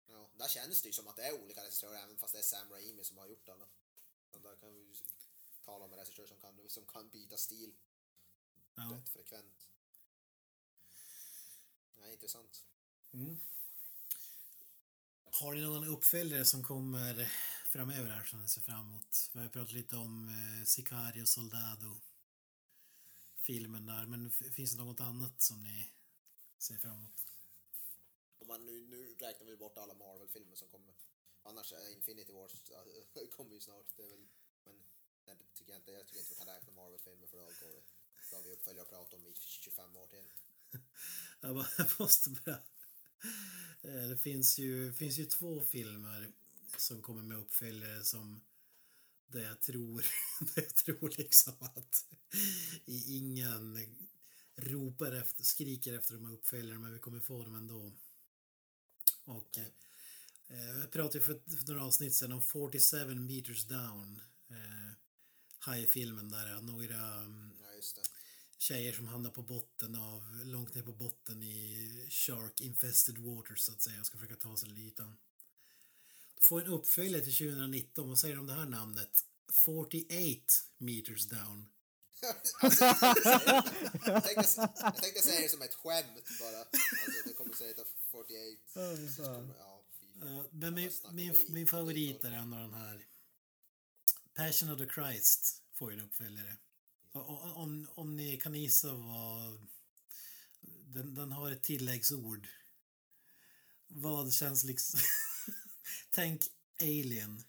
Ja, 0.06 0.30
där 0.38 0.48
känns 0.48 0.82
det 0.82 0.88
ju 0.88 0.92
som 0.92 1.08
att 1.08 1.16
det 1.16 1.22
är 1.22 1.42
olika 1.42 1.62
regissörer 1.62 2.02
även 2.04 2.16
fast 2.16 2.32
det 2.32 2.38
är 2.38 2.42
Sam 2.42 2.70
Raimi 2.70 3.04
som 3.04 3.18
har 3.18 3.26
gjort 3.26 3.48
alla. 3.48 3.66
där 4.30 4.56
kan 4.56 4.74
vi 4.74 4.80
ju 4.80 4.94
tala 5.64 5.84
om 5.84 5.92
en 5.92 5.98
regissör 5.98 6.26
som 6.26 6.40
kan, 6.40 6.68
som 6.68 6.86
kan 6.86 7.10
byta 7.10 7.36
stil 7.36 7.74
ja. 8.74 8.92
rätt 8.96 9.08
frekvent. 9.08 9.68
Ja, 12.00 12.12
intressant. 12.12 12.64
Mm. 13.12 13.38
Har 15.40 15.54
ni 15.54 15.60
någon 15.60 15.84
uppföljare 15.84 16.44
som 16.44 16.62
kommer 16.62 17.32
framöver 17.66 18.10
här 18.10 18.24
som 18.24 18.40
ni 18.40 18.48
ser 18.48 18.60
fram 18.60 18.88
emot? 18.88 19.30
Vi 19.32 19.40
har 19.40 19.48
pratat 19.48 19.72
lite 19.72 19.96
om 19.96 20.28
eh, 20.28 20.64
Sicario 20.64 21.26
Soldado 21.26 22.00
filmen 23.36 23.86
där, 23.86 24.06
men 24.06 24.30
finns 24.30 24.72
det 24.72 24.84
något 24.84 25.00
annat 25.00 25.42
som 25.42 25.62
ni 25.62 25.90
ser 26.58 26.76
fram 26.76 26.98
emot? 26.98 27.26
Om 28.38 28.48
man 28.48 28.64
nu, 28.66 28.86
nu 28.86 29.14
räknar 29.20 29.46
vi 29.46 29.56
bort 29.56 29.78
alla 29.78 29.94
Marvel-filmer 29.94 30.56
som 30.56 30.68
kommer. 30.68 30.94
Annars 31.42 31.72
är 31.72 31.94
Infinity 31.96 32.32
Wars 32.32 32.52
kommer 33.36 33.54
ju 33.54 33.60
snart. 33.60 33.96
Det 33.96 34.02
väl, 34.02 34.26
men 35.24 35.38
det 35.38 35.44
tycker 35.54 35.72
jag, 35.72 35.80
inte, 35.80 35.92
jag 35.92 36.06
tycker 36.06 36.20
inte 36.20 36.34
vi 36.34 36.38
kan 36.38 36.54
räkna 36.54 36.72
Marvel-filmer 36.72 37.26
för 37.26 37.36
då 37.36 37.44
går. 37.44 37.82
Då 38.30 38.36
har 38.36 38.42
vi 38.42 38.52
uppföljare 38.52 38.82
att 38.82 38.90
prata 38.90 39.16
om 39.16 39.26
i 39.26 39.34
25 39.34 39.96
år 39.96 40.06
till. 40.06 40.30
jag 41.40 41.66
måste 41.98 42.30
bara 42.30 42.58
Eh, 43.24 43.71
Eh, 43.82 44.08
det 44.08 44.16
finns 44.16 44.58
ju, 44.58 44.92
finns 44.92 45.18
ju 45.18 45.24
två 45.24 45.62
filmer 45.62 46.32
som 46.76 47.02
kommer 47.02 47.22
med 47.22 47.38
uppföljare 47.38 48.04
som 48.04 48.40
där 49.26 49.42
jag 49.42 49.60
tror, 49.60 50.06
där 50.54 50.62
jag 50.62 50.74
tror 50.74 51.12
liksom 51.18 51.54
att 51.60 52.06
ingen 52.86 53.78
ropar 54.56 55.12
efter, 55.12 55.44
skriker 55.44 55.92
efter 55.92 56.14
de 56.14 56.24
här 56.24 56.32
uppföljarna 56.32 56.80
men 56.80 56.92
vi 56.92 56.98
kommer 56.98 57.20
få 57.20 57.44
dem 57.44 57.54
ändå. 57.54 57.92
Och 59.24 59.58
eh, 59.58 59.66
eh 60.48 60.78
jag 60.80 60.90
pratade 60.90 61.24
för, 61.24 61.56
för 61.56 61.72
några 61.72 61.84
avsnitt 61.84 62.14
sedan 62.14 62.32
om 62.32 62.42
47 62.42 63.14
meters 63.14 63.64
down. 63.64 64.20
Eh, 64.48 64.92
High-filmen 65.66 66.28
där 66.28 66.60
några 66.60 67.14
mm, 67.14 67.52
Ja, 67.62 67.76
just 67.76 67.96
det 67.96 68.02
tjejer 68.62 68.92
som 68.92 69.06
hamnar 69.06 69.30
på 69.30 69.42
botten 69.42 69.94
av, 69.94 70.40
långt 70.44 70.74
ner 70.74 70.82
på 70.82 70.92
botten 70.92 71.42
i 71.42 72.06
shark 72.10 72.60
infested 72.60 73.18
waters 73.18 73.60
så 73.60 73.72
att 73.72 73.82
säga 73.82 74.00
och 74.00 74.06
ska 74.06 74.18
försöka 74.18 74.36
ta 74.36 74.56
sig 74.56 74.68
till 74.68 74.78
ytan. 74.78 75.16
Då 76.34 76.40
får 76.42 76.60
en 76.60 76.66
uppföljare 76.66 77.24
till 77.24 77.36
2019, 77.36 78.08
vad 78.08 78.18
säger 78.18 78.34
du 78.34 78.40
om 78.40 78.46
det 78.46 78.52
här 78.52 78.66
namnet? 78.66 79.24
48 79.52 80.06
meters 80.78 81.26
down. 81.26 81.68
alltså, 82.60 82.84
jag, 82.84 84.24
tänkte, 84.24 84.70
jag 84.80 84.96
tänkte 84.96 85.22
säga 85.22 85.40
det 85.40 85.48
som 85.48 85.62
ett 85.62 85.74
skämt 85.74 86.28
bara. 86.40 86.58
Alltså, 86.58 87.28
det 87.28 87.32
kommer 87.34 87.54
säga 87.54 87.74
48. 88.10 89.24
Kommer, 89.24 89.54
ja, 89.58 89.84
uh, 90.22 90.44
men 90.50 90.74
min, 90.74 90.90
min, 91.12 91.46
min 91.48 91.66
favorit 91.66 92.24
är 92.24 92.32
ändå 92.32 92.56
den 92.56 92.74
här 92.74 93.06
Passion 94.34 94.70
of 94.70 94.78
the 94.78 94.88
Christ 94.94 95.62
får 95.72 95.92
ju 95.92 95.98
en 95.98 96.04
uppföljare. 96.04 96.56
Om, 97.12 97.88
om 97.94 98.16
ni 98.16 98.36
kan 98.36 98.54
gissa 98.54 98.94
vad... 98.94 99.68
Den, 100.84 101.14
den 101.14 101.32
har 101.32 101.50
ett 101.50 101.62
tilläggsord. 101.62 102.48
Vad 103.88 104.32
känns 104.32 104.64
liksom... 104.64 105.00
Tänk 106.10 106.42
Alien. 106.80 107.42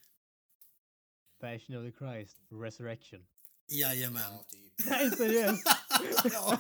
Passion 1.40 1.76
of 1.76 1.94
the 1.94 1.98
Christ, 1.98 2.38
Resurrection. 2.50 3.28
Jajamän. 3.68 4.34
Ja, 4.34 4.46
typ. 4.50 4.74
Nej, 4.86 5.12
seriöst? 5.12 5.64
ja, 6.24 6.60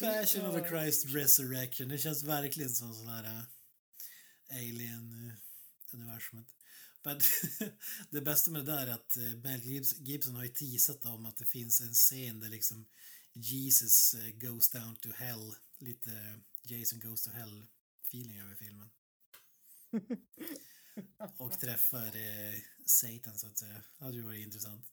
Passion 0.00 0.46
of 0.46 0.54
the 0.54 0.68
Christ, 0.68 1.06
Resurrection. 1.06 1.88
Det 1.88 1.98
känns 1.98 2.22
verkligen 2.22 2.70
som 2.70 2.94
sån 2.94 3.08
här 3.08 3.24
uh, 3.24 3.42
Alien-universumet. 4.50 6.57
Men 7.08 7.20
det 8.10 8.20
bästa 8.20 8.50
med 8.50 8.64
det 8.64 8.72
där 8.72 8.86
är 8.86 8.90
att 8.90 9.16
eh, 9.16 9.22
Mel 9.22 9.60
Gibson 9.98 10.34
har 10.34 10.42
ju 10.42 10.48
teasat 10.48 11.04
om 11.04 11.26
att 11.26 11.36
det 11.36 11.44
finns 11.44 11.80
en 11.80 11.94
scen 11.94 12.40
där 12.40 12.48
liksom 12.48 12.86
Jesus 13.32 14.14
eh, 14.14 14.30
goes 14.30 14.70
down 14.70 14.96
to 14.96 15.08
hell. 15.14 15.54
Lite 15.78 16.40
Jason 16.62 17.00
goes 17.00 17.22
to 17.22 17.30
hell 17.30 17.66
feeling 18.04 18.40
över 18.40 18.54
filmen. 18.54 18.90
Och 21.36 21.60
träffar 21.60 22.06
eh, 22.06 22.54
Satan 22.86 23.38
så 23.38 23.46
att 23.46 23.58
säga. 23.58 23.82
Det 23.98 24.04
hade 24.04 24.16
ju 24.16 24.22
varit 24.22 24.46
intressant. 24.46 24.86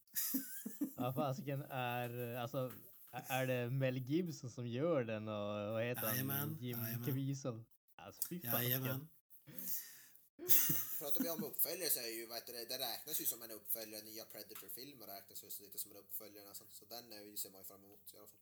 ja 0.97 1.13
fasiken 1.13 1.62
är, 1.62 2.36
alltså 2.36 2.71
är 3.12 3.47
det 3.47 3.69
Mel 3.69 3.97
Gibson 3.97 4.51
som 4.51 4.67
gör 4.67 5.04
den 5.04 5.28
och 5.28 5.73
vad 5.73 5.84
heter 5.84 6.08
Jajamän, 6.08 6.38
han? 6.38 6.58
Jim 6.60 7.06
Caviezel? 7.06 7.63
Alltså 7.95 8.21
fy 8.30 8.39
Jajamän. 8.43 9.08
Pratar 10.99 11.23
vi 11.23 11.29
om 11.29 11.43
uppföljare 11.43 11.89
så 11.89 11.99
är 11.99 12.08
ju, 12.08 12.25
vad 12.25 12.41
det, 12.45 12.65
det 12.65 12.77
räknas 12.77 13.21
ju 13.21 13.25
som 13.25 13.41
en 13.41 13.51
uppföljare, 13.51 14.03
nya 14.03 14.25
Predator-filmer 14.25 15.08
räknas 15.08 15.43
ju 15.43 15.65
lite 15.65 15.79
som 15.79 15.91
en 15.91 15.97
uppföljare 15.97 16.47
nästan. 16.47 16.67
Så 16.71 16.86
den 16.86 17.13
är 17.13 17.21
ju, 17.21 17.38
ser 17.38 17.49
man 17.49 17.62
ju 17.62 17.65
fram 17.65 17.84
emot 17.84 18.13
i 18.13 18.17
alla 18.17 18.27
fall. 18.27 18.39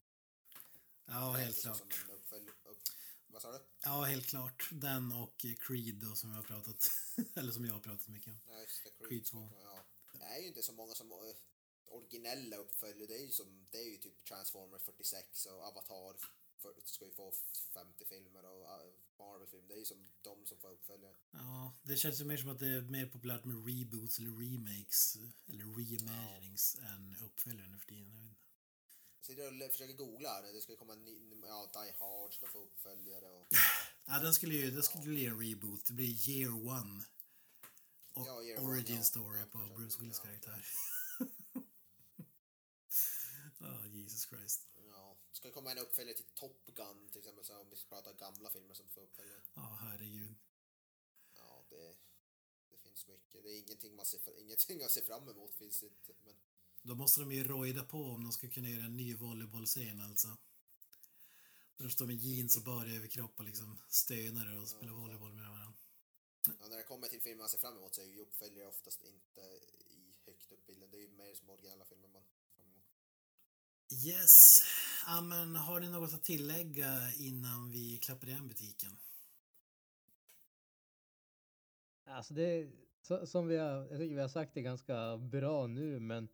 Ja, 1.06 1.32
helt 1.32 1.62
klart. 1.62 2.06
upp, 2.08 2.78
vad 3.26 3.42
sa 3.42 3.52
du? 3.52 3.60
Ja, 3.82 4.02
helt 4.02 4.26
klart. 4.26 4.68
Den 4.72 5.12
och 5.12 5.46
Creed 5.58 5.94
då 5.94 6.14
som 6.14 6.30
jag 6.30 6.36
har 6.36 6.42
pratat, 6.42 6.90
eller 7.34 7.52
som 7.52 7.64
jag 7.64 7.72
har 7.72 7.80
pratat 7.80 8.08
mycket 8.08 8.28
om. 8.28 8.38
Ja, 8.48 8.60
just 8.60 8.84
det. 8.84 8.90
Creed, 8.90 9.08
Creed 9.08 9.24
2. 9.24 9.48
Ja. 9.62 9.84
Det 10.12 10.24
är 10.24 10.40
ju 10.40 10.46
inte 10.46 10.62
så 10.62 10.72
många 10.72 10.94
som 10.94 11.12
uh, 11.12 11.18
originella 11.86 12.56
uppföljare. 12.56 13.06
Det 13.06 13.14
är 13.14 13.22
ju 13.22 13.30
som, 13.30 13.66
det 13.70 13.78
är 13.78 13.90
ju 13.90 13.96
typ 13.96 14.24
Transformer 14.24 14.78
46 14.78 15.46
och 15.46 15.62
Avatar 15.62 16.16
för, 16.58 16.74
ska 16.84 17.04
ju 17.04 17.10
få 17.10 17.32
50 17.74 18.04
filmer 18.04 18.44
och 18.44 18.62
uh, 18.62 18.92
Marvel-film. 19.18 19.68
Det 19.68 19.74
är 19.74 19.78
ju 19.78 19.84
som 19.84 20.10
de 20.22 20.46
som 20.46 20.58
får 20.58 20.68
uppföljare. 20.68 21.14
Ja, 21.30 21.72
det 21.82 21.96
känns 21.96 22.20
ju 22.20 22.24
mer 22.24 22.36
som 22.36 22.48
att 22.50 22.58
det 22.58 22.68
är 22.68 22.80
mer 22.80 23.06
populärt 23.06 23.44
med 23.44 23.56
reboots 23.66 24.18
eller 24.18 24.30
remakes 24.30 25.16
eller 25.48 25.64
reimaginings 25.64 26.76
ja. 26.80 26.88
än 26.88 27.16
uppföljare 27.24 27.68
nu 27.68 27.78
för 27.78 27.86
tiden. 27.86 28.34
sitter 29.20 29.64
och 29.66 29.72
försöker 29.72 29.94
googla. 29.94 30.42
Det 30.42 30.60
ska 30.60 30.76
komma 30.76 30.92
en 30.92 31.04
ny, 31.04 31.18
ja, 31.46 31.70
Die 31.74 31.92
Hard 31.98 32.34
ska 32.34 32.46
få 32.46 32.58
uppföljare 32.58 33.26
och... 33.30 33.48
Ja, 34.06 34.18
den 34.18 34.34
skulle 34.34 34.54
ju, 34.54 34.70
det 34.70 34.82
skulle 34.82 35.04
bli 35.04 35.26
en 35.26 35.40
reboot. 35.40 35.84
Det 35.86 35.92
blir 35.92 36.28
year 36.28 36.52
one. 36.68 37.04
Och 38.12 38.26
Ja, 38.26 38.42
year 38.42 38.58
one, 38.60 38.68
origin 38.68 38.96
ja. 38.96 39.02
story 39.02 39.40
Ja, 39.40 39.46
på. 39.46 39.58
Bruce 39.76 40.00
Willis 40.00 40.18
karaktär. 40.18 40.64
Ja, 43.58 43.86
Jesus 43.86 44.26
Christ. 44.28 44.68
Ja, 45.44 45.50
ska 45.50 45.60
det 45.60 45.60
komma 45.60 45.72
en 45.72 45.78
uppföljare 45.78 46.16
till 46.16 46.34
Top 46.34 46.66
Gun 46.66 47.08
till 47.12 47.18
exempel, 47.18 47.44
så 47.44 47.58
om 47.58 47.70
vi 47.70 47.76
pratar 47.88 48.12
gamla 48.12 48.50
filmer 48.50 48.74
som 48.74 48.88
får 48.88 49.00
uppföljare. 49.00 49.42
Ja, 49.54 49.78
herregud. 49.80 50.34
Ja, 51.34 51.66
det, 51.70 51.96
det 52.70 52.76
finns 52.76 53.06
mycket. 53.06 53.42
Det 53.42 53.50
är 53.50 53.58
ingenting 53.58 53.96
man 53.96 54.06
ser, 54.06 54.40
ingenting 54.40 54.80
jag 54.80 54.90
ser 54.90 55.02
fram 55.02 55.28
emot 55.28 55.54
finns 55.54 55.82
inte. 55.82 56.12
Men 56.24 56.34
Då 56.82 56.94
måste 56.94 57.20
de 57.20 57.32
ju 57.32 57.44
rojda 57.44 57.84
på 57.84 58.04
om 58.04 58.22
de 58.22 58.32
ska 58.32 58.48
kunna 58.48 58.68
göra 58.68 58.84
en 58.84 58.96
ny 58.96 59.14
volleybollscen 59.14 60.00
alltså. 60.00 60.28
Där 61.76 61.84
de 61.84 61.90
står 61.90 62.06
med 62.06 62.16
jeans 62.16 62.56
och 62.56 62.62
bara 62.62 62.88
överkropp 62.92 63.38
och 63.38 63.44
liksom 63.44 63.78
stönar 63.88 64.58
och 64.58 64.68
spelar 64.68 64.92
volleyboll 64.92 65.32
med 65.32 65.48
varandra. 65.50 65.74
ja, 66.60 66.68
när 66.68 66.76
det 66.76 66.82
kommer 66.82 67.08
till 67.08 67.22
filmer 67.22 67.38
man 67.38 67.48
ser 67.48 67.58
fram 67.58 67.76
emot 67.76 67.94
så 67.94 68.00
är 68.00 68.06
ju 68.06 68.20
uppföljare 68.20 68.68
oftast 68.68 69.02
inte 69.02 69.40
i 69.96 70.14
högt 70.26 70.52
upp 70.52 70.66
bilden. 70.66 70.90
Det 70.90 70.96
är 70.96 71.00
ju 71.00 71.08
mer 71.08 71.34
som 71.34 71.50
originella 71.50 71.84
filmer 71.84 72.08
man. 72.08 72.24
Yes. 74.02 74.62
Ja, 75.06 75.20
men 75.20 75.56
har 75.56 75.80
ni 75.80 75.90
något 75.90 76.14
att 76.14 76.22
tillägga 76.24 77.12
innan 77.18 77.70
vi 77.70 77.98
klappar 77.98 78.28
igen 78.28 78.48
butiken? 78.48 78.90
Alltså 82.04 82.34
det, 82.34 82.68
så, 83.02 83.26
som 83.26 83.48
vi 83.48 83.56
har, 83.56 83.68
jag 83.68 83.98
tycker 83.98 84.14
vi 84.14 84.20
har 84.20 84.28
sagt 84.28 84.54
det 84.54 84.62
ganska 84.62 85.16
bra 85.16 85.66
nu, 85.66 86.00
men 86.00 86.28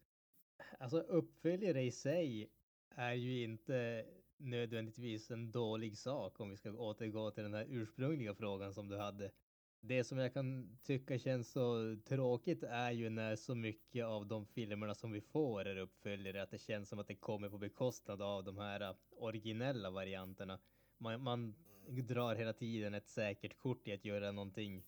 alltså 0.78 1.00
uppföljare 1.00 1.82
i 1.82 1.92
sig 1.92 2.50
är 2.94 3.12
ju 3.12 3.42
inte 3.42 4.06
nödvändigtvis 4.36 5.30
en 5.30 5.50
dålig 5.50 5.98
sak 5.98 6.40
om 6.40 6.50
vi 6.50 6.56
ska 6.56 6.70
återgå 6.70 7.30
till 7.30 7.42
den 7.42 7.54
här 7.54 7.66
ursprungliga 7.68 8.34
frågan 8.34 8.74
som 8.74 8.88
du 8.88 8.98
hade. 8.98 9.30
Det 9.80 10.04
som 10.04 10.18
jag 10.18 10.34
kan 10.34 10.78
tycka 10.82 11.18
känns 11.18 11.52
så 11.52 11.96
tråkigt 12.04 12.62
är 12.62 12.90
ju 12.90 13.10
när 13.10 13.36
så 13.36 13.54
mycket 13.54 14.04
av 14.04 14.26
de 14.26 14.46
filmerna 14.46 14.94
som 14.94 15.12
vi 15.12 15.20
får 15.20 15.64
är 15.64 15.76
uppföljare, 15.76 16.42
att 16.42 16.50
det 16.50 16.58
känns 16.58 16.88
som 16.88 16.98
att 16.98 17.08
det 17.08 17.14
kommer 17.14 17.48
på 17.48 17.58
bekostnad 17.58 18.22
av 18.22 18.44
de 18.44 18.58
här 18.58 18.94
originella 19.16 19.90
varianterna. 19.90 20.58
Man, 20.98 21.22
man 21.22 21.54
drar 21.86 22.34
hela 22.34 22.52
tiden 22.52 22.94
ett 22.94 23.08
säkert 23.08 23.56
kort 23.56 23.88
i 23.88 23.92
att 23.92 24.04
göra 24.04 24.32
någonting 24.32 24.84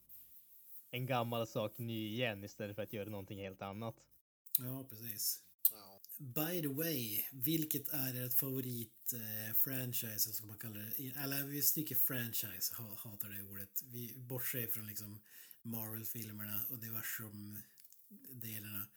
en 0.90 1.06
gammal 1.06 1.46
sak 1.46 1.78
ny 1.78 2.08
igen 2.08 2.44
istället 2.44 2.76
för 2.76 2.82
att 2.82 2.92
göra 2.92 3.08
någonting 3.08 3.38
helt 3.38 3.62
annat. 3.62 3.94
Ja, 4.58 4.86
precis. 4.88 5.44
Ja, 5.70 5.91
By 6.16 6.62
the 6.62 6.68
way, 6.68 7.24
vilket 7.32 7.88
är 7.88 8.14
ert 8.14 8.34
favoritfranchise? 8.34 10.30
eh, 10.30 10.34
som 10.34 10.48
man 10.48 10.58
kallar 10.58 10.80
det? 10.80 11.10
Eller 11.22 11.44
vi 11.44 11.62
stryker 11.62 11.94
franchise, 11.94 12.74
hatar 12.74 13.28
det 13.28 13.42
ordet. 13.42 13.82
Vi 13.82 14.14
bortser 14.16 14.66
från 14.66 14.86
liksom 14.86 15.22
Marvel-filmerna 15.62 16.66
och 16.68 16.78
diversum 16.78 17.58
delarna. 18.32 18.88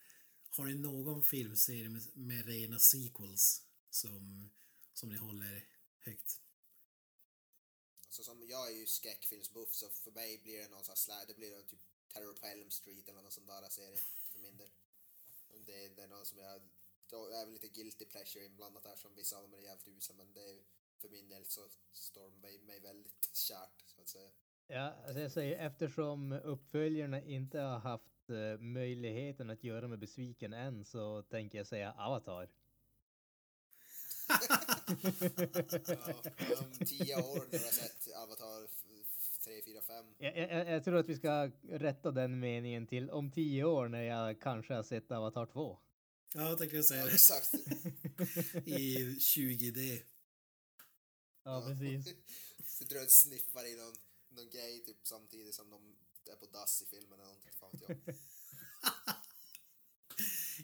Har 0.50 0.66
ni 0.66 0.74
någon 0.74 1.22
filmserie 1.22 1.88
med, 1.88 2.02
med 2.14 2.46
rena 2.46 2.78
sequels 2.78 3.62
som, 3.90 4.50
som 4.94 5.08
ni 5.08 5.16
håller 5.16 5.64
högt? 5.98 6.40
alltså 8.18 8.32
som 8.32 8.48
jag 8.48 8.70
är 8.70 8.74
ju 8.74 8.86
skräckfilmsbuff 8.86 9.74
så 9.74 9.90
för 9.90 10.10
mig 10.10 10.38
blir 10.38 10.58
det 10.58 10.68
någon 10.68 10.84
sån 10.84 10.92
här 10.92 10.96
slä, 10.96 11.24
det 11.26 11.34
blir 11.34 11.62
typ 11.62 11.80
Terror 12.08 12.32
på 12.32 12.46
Elm 12.46 12.70
Street 12.70 13.08
eller 13.08 13.22
någon 13.22 13.32
sån 13.32 13.46
där 13.46 13.68
serie 13.68 13.96
för 14.32 14.38
min 14.38 14.56
del. 14.56 14.70
Det, 15.66 15.88
det 15.88 16.02
är 16.02 16.08
någon 16.08 16.26
som 16.26 16.38
jag, 16.38 16.62
är 17.12 17.44
väl 17.44 17.52
lite 17.52 17.68
guilty 17.68 18.04
pleasure 18.04 18.44
inblandat 18.44 18.82
där 18.82 18.96
som 18.96 19.14
vissa 19.14 19.36
av 19.36 19.42
dem 19.42 19.54
är 19.54 19.58
jävligt 19.58 19.88
usla 19.88 20.14
men 20.14 20.32
det 20.32 20.40
är 20.40 20.58
för 21.00 21.08
min 21.08 21.28
del 21.28 21.44
så 21.44 21.60
står 21.92 22.30
de 22.30 22.40
mig, 22.40 22.80
väldigt 22.80 23.30
kärt 23.36 23.82
så 23.86 24.00
att 24.00 24.08
säga. 24.08 24.30
Ja, 24.66 24.94
alltså 25.06 25.20
jag 25.20 25.32
säger 25.32 25.66
eftersom 25.66 26.32
uppföljarna 26.32 27.22
inte 27.22 27.60
har 27.60 27.78
haft 27.78 28.30
eh, 28.30 28.58
möjligheten 28.60 29.50
att 29.50 29.64
göra 29.64 29.88
mig 29.88 29.98
besviken 29.98 30.52
än 30.52 30.84
så 30.84 31.22
tänker 31.22 31.58
jag 31.58 31.66
säga 31.66 31.92
Avatar. 31.92 32.48
Ja, 34.28 34.36
om 36.60 36.86
tio 36.86 37.16
år 37.16 37.44
när 37.44 37.58
du 37.58 37.64
har 37.64 37.72
sett 37.72 38.16
Avatar 38.16 38.64
f- 38.64 38.84
f- 39.02 39.38
3, 39.44 39.62
4, 39.64 39.80
5. 39.80 40.14
Jag, 40.18 40.36
jag, 40.38 40.68
jag 40.70 40.84
tror 40.84 40.96
att 40.96 41.08
vi 41.08 41.14
ska 41.16 41.50
rätta 41.68 42.10
den 42.10 42.40
meningen 42.40 42.86
till 42.86 43.10
om 43.10 43.30
tio 43.30 43.64
år 43.64 43.88
när 43.88 44.02
jag 44.02 44.40
kanske 44.40 44.74
har 44.74 44.82
sett 44.82 45.10
Avatar 45.10 45.46
2. 45.46 45.78
Ja, 46.36 46.48
jag 46.48 46.58
tänkte 46.58 46.82
säga 46.82 47.00
Ja, 47.00 47.06
det. 47.06 47.12
exakt. 47.14 47.54
I 48.66 48.96
20D. 49.18 50.02
Ja, 51.44 51.62
precis. 51.66 52.14
Sitter 52.66 53.04
och 53.04 53.10
sniffar 53.10 53.66
i 53.66 53.76
någon, 53.76 53.94
någon 54.28 54.50
grej 54.50 54.84
typ 54.84 55.06
samtidigt 55.06 55.54
som 55.54 55.70
de 55.70 55.96
är 56.30 56.36
på 56.36 56.46
dass 56.46 56.82
i 56.82 56.86
filmen 56.86 57.12
eller 57.20 57.26
någonting. 57.28 57.52
Fan 57.60 57.70
vet 57.72 57.82
jag. 58.06 58.14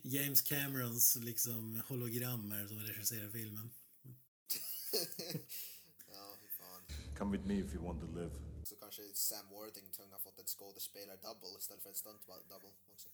James 0.12 0.42
Camerons 0.42 1.14
liksom 1.16 1.82
hologrammer 1.88 2.66
som 2.66 2.78
regisserar 2.80 3.30
filmen. 3.30 3.70
ja, 6.08 6.37
hur 6.40 6.48
fan. 6.48 6.85
Come 7.18 7.37
with 7.37 7.48
me 7.48 7.54
if 7.54 7.74
you 7.74 7.85
want 7.85 8.00
to 8.00 8.06
live. 8.06 8.30
Så 8.64 8.76
kanske 8.76 9.02
Sam 9.14 9.48
Worthington 9.48 10.12
har 10.12 10.18
fått 10.18 10.38
en 10.38 10.46
skådespelar-double 10.46 11.58
istället 11.58 11.82
för 11.82 11.90
en 11.90 11.96
stunt-double 11.96 12.72
också. 12.92 13.08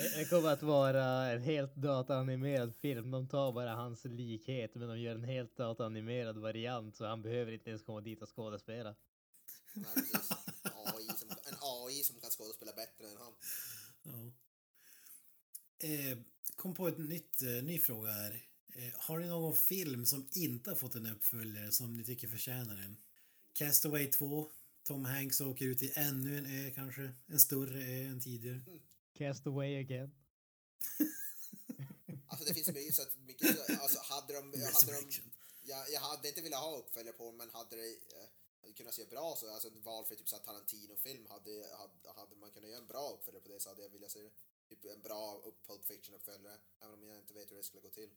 Det 0.00 0.30
kommer 0.30 0.48
att 0.48 0.62
vara 0.62 1.32
en 1.32 1.42
helt 1.42 1.76
dataanimerad 1.76 2.74
film. 2.74 3.10
De 3.10 3.28
tar 3.28 3.52
bara 3.52 3.74
hans 3.74 4.04
likhet 4.04 4.74
men 4.74 4.88
de 4.88 5.00
gör 5.00 5.14
en 5.14 5.24
helt 5.24 5.56
dataanimerad 5.56 6.38
variant 6.38 6.96
så 6.96 7.06
han 7.06 7.22
behöver 7.22 7.52
inte 7.52 7.70
ens 7.70 7.82
komma 7.82 8.00
dit 8.00 8.22
och 8.22 8.36
skådespela. 8.36 8.94
Nej, 9.72 9.94
precis. 9.94 10.30
AI 10.64 11.08
som, 11.16 11.30
en 11.30 11.56
AI 11.60 12.02
som 12.02 12.20
kan 12.20 12.30
skådespela 12.30 12.72
bättre 12.72 13.06
än 13.06 13.16
han. 13.16 13.32
Ja. 14.02 14.32
Eh, 15.88 16.18
kom 16.56 16.74
på 16.74 16.88
ett 16.88 16.98
nytt, 16.98 17.42
eh, 17.42 17.62
ny 17.62 17.78
fråga 17.78 18.10
här. 18.10 18.42
Eh, 18.74 18.92
har 18.94 19.18
ni 19.18 19.26
någon 19.26 19.56
film 19.56 20.06
som 20.06 20.28
inte 20.32 20.70
har 20.70 20.76
fått 20.76 20.94
en 20.94 21.06
uppföljare 21.06 21.70
som 21.70 21.96
ni 21.96 22.04
tycker 22.04 22.28
förtjänar 22.28 22.76
en? 22.76 22.96
Castaway 23.52 24.06
2. 24.06 24.50
Tom 24.82 25.04
Hanks 25.04 25.40
åker 25.40 25.64
ut 25.64 25.78
till 25.78 25.92
ännu 25.94 26.38
en 26.38 26.46
ö 26.46 26.70
kanske. 26.74 27.10
En 27.26 27.38
större 27.38 27.82
ö 27.82 28.06
än 28.06 28.20
tidigare. 28.20 28.60
Cast 29.12 29.46
away 29.46 29.76
again. 29.80 30.10
Alltså 32.26 32.44
det 32.48 32.54
finns 32.54 32.68
mycket, 32.68 32.94
så 32.94 33.02
att 33.02 33.16
mycket 33.18 33.56
så- 33.56 33.82
alltså 33.82 33.98
hade 33.98 34.32
de, 34.34 34.40
hade 34.60 34.92
de 34.92 35.10
jag, 35.62 35.90
jag 35.90 36.00
hade 36.00 36.28
inte 36.28 36.42
velat 36.42 36.60
ha 36.60 36.78
uppföljare 36.78 37.16
på 37.16 37.32
men 37.32 37.50
hade 37.50 37.76
det 37.76 37.88
eh, 37.90 38.28
hade 38.60 38.72
kunnat 38.72 38.94
se 38.94 39.04
bra 39.04 39.36
så, 39.36 39.50
alltså 39.54 39.68
en 39.68 39.82
valfri 39.82 40.16
typ 40.16 40.28
så 40.28 40.38
Tarantino-film 40.38 41.26
hade, 41.26 41.50
hade, 41.76 42.20
hade 42.20 42.36
man 42.36 42.50
kunnat 42.52 42.70
göra 42.70 42.80
en 42.80 42.86
bra 42.86 43.10
uppföljare 43.10 43.42
på 43.42 43.48
det 43.48 43.60
så 43.60 43.68
hade 43.68 43.82
jag 43.82 43.88
velat 43.90 44.10
se 44.10 44.22
det. 44.22 44.30
Typ 44.68 44.84
en 44.84 45.02
bra 45.02 45.42
Pulp 45.66 45.84
Fiction-uppföljare, 45.86 46.58
även 46.80 46.94
om 47.02 47.08
jag 47.08 47.18
inte 47.18 47.34
vet 47.34 47.50
hur 47.50 47.56
det 47.56 47.62
skulle 47.62 47.82
gå 47.82 47.90
till. 47.90 48.10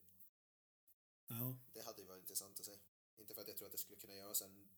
Ja. 1.28 1.58
Det 1.74 1.82
hade 1.82 2.02
ju 2.02 2.08
varit 2.08 2.20
intressant 2.22 2.60
att 2.60 2.66
se. 2.66 2.78
Inte 3.18 3.34
för 3.34 3.42
att 3.42 3.48
jag 3.48 3.58
tror 3.58 3.66
att 3.66 3.72
det 3.72 3.78
skulle 3.78 3.98
kunna 4.00 4.16
göras 4.16 4.42
en 4.42 4.70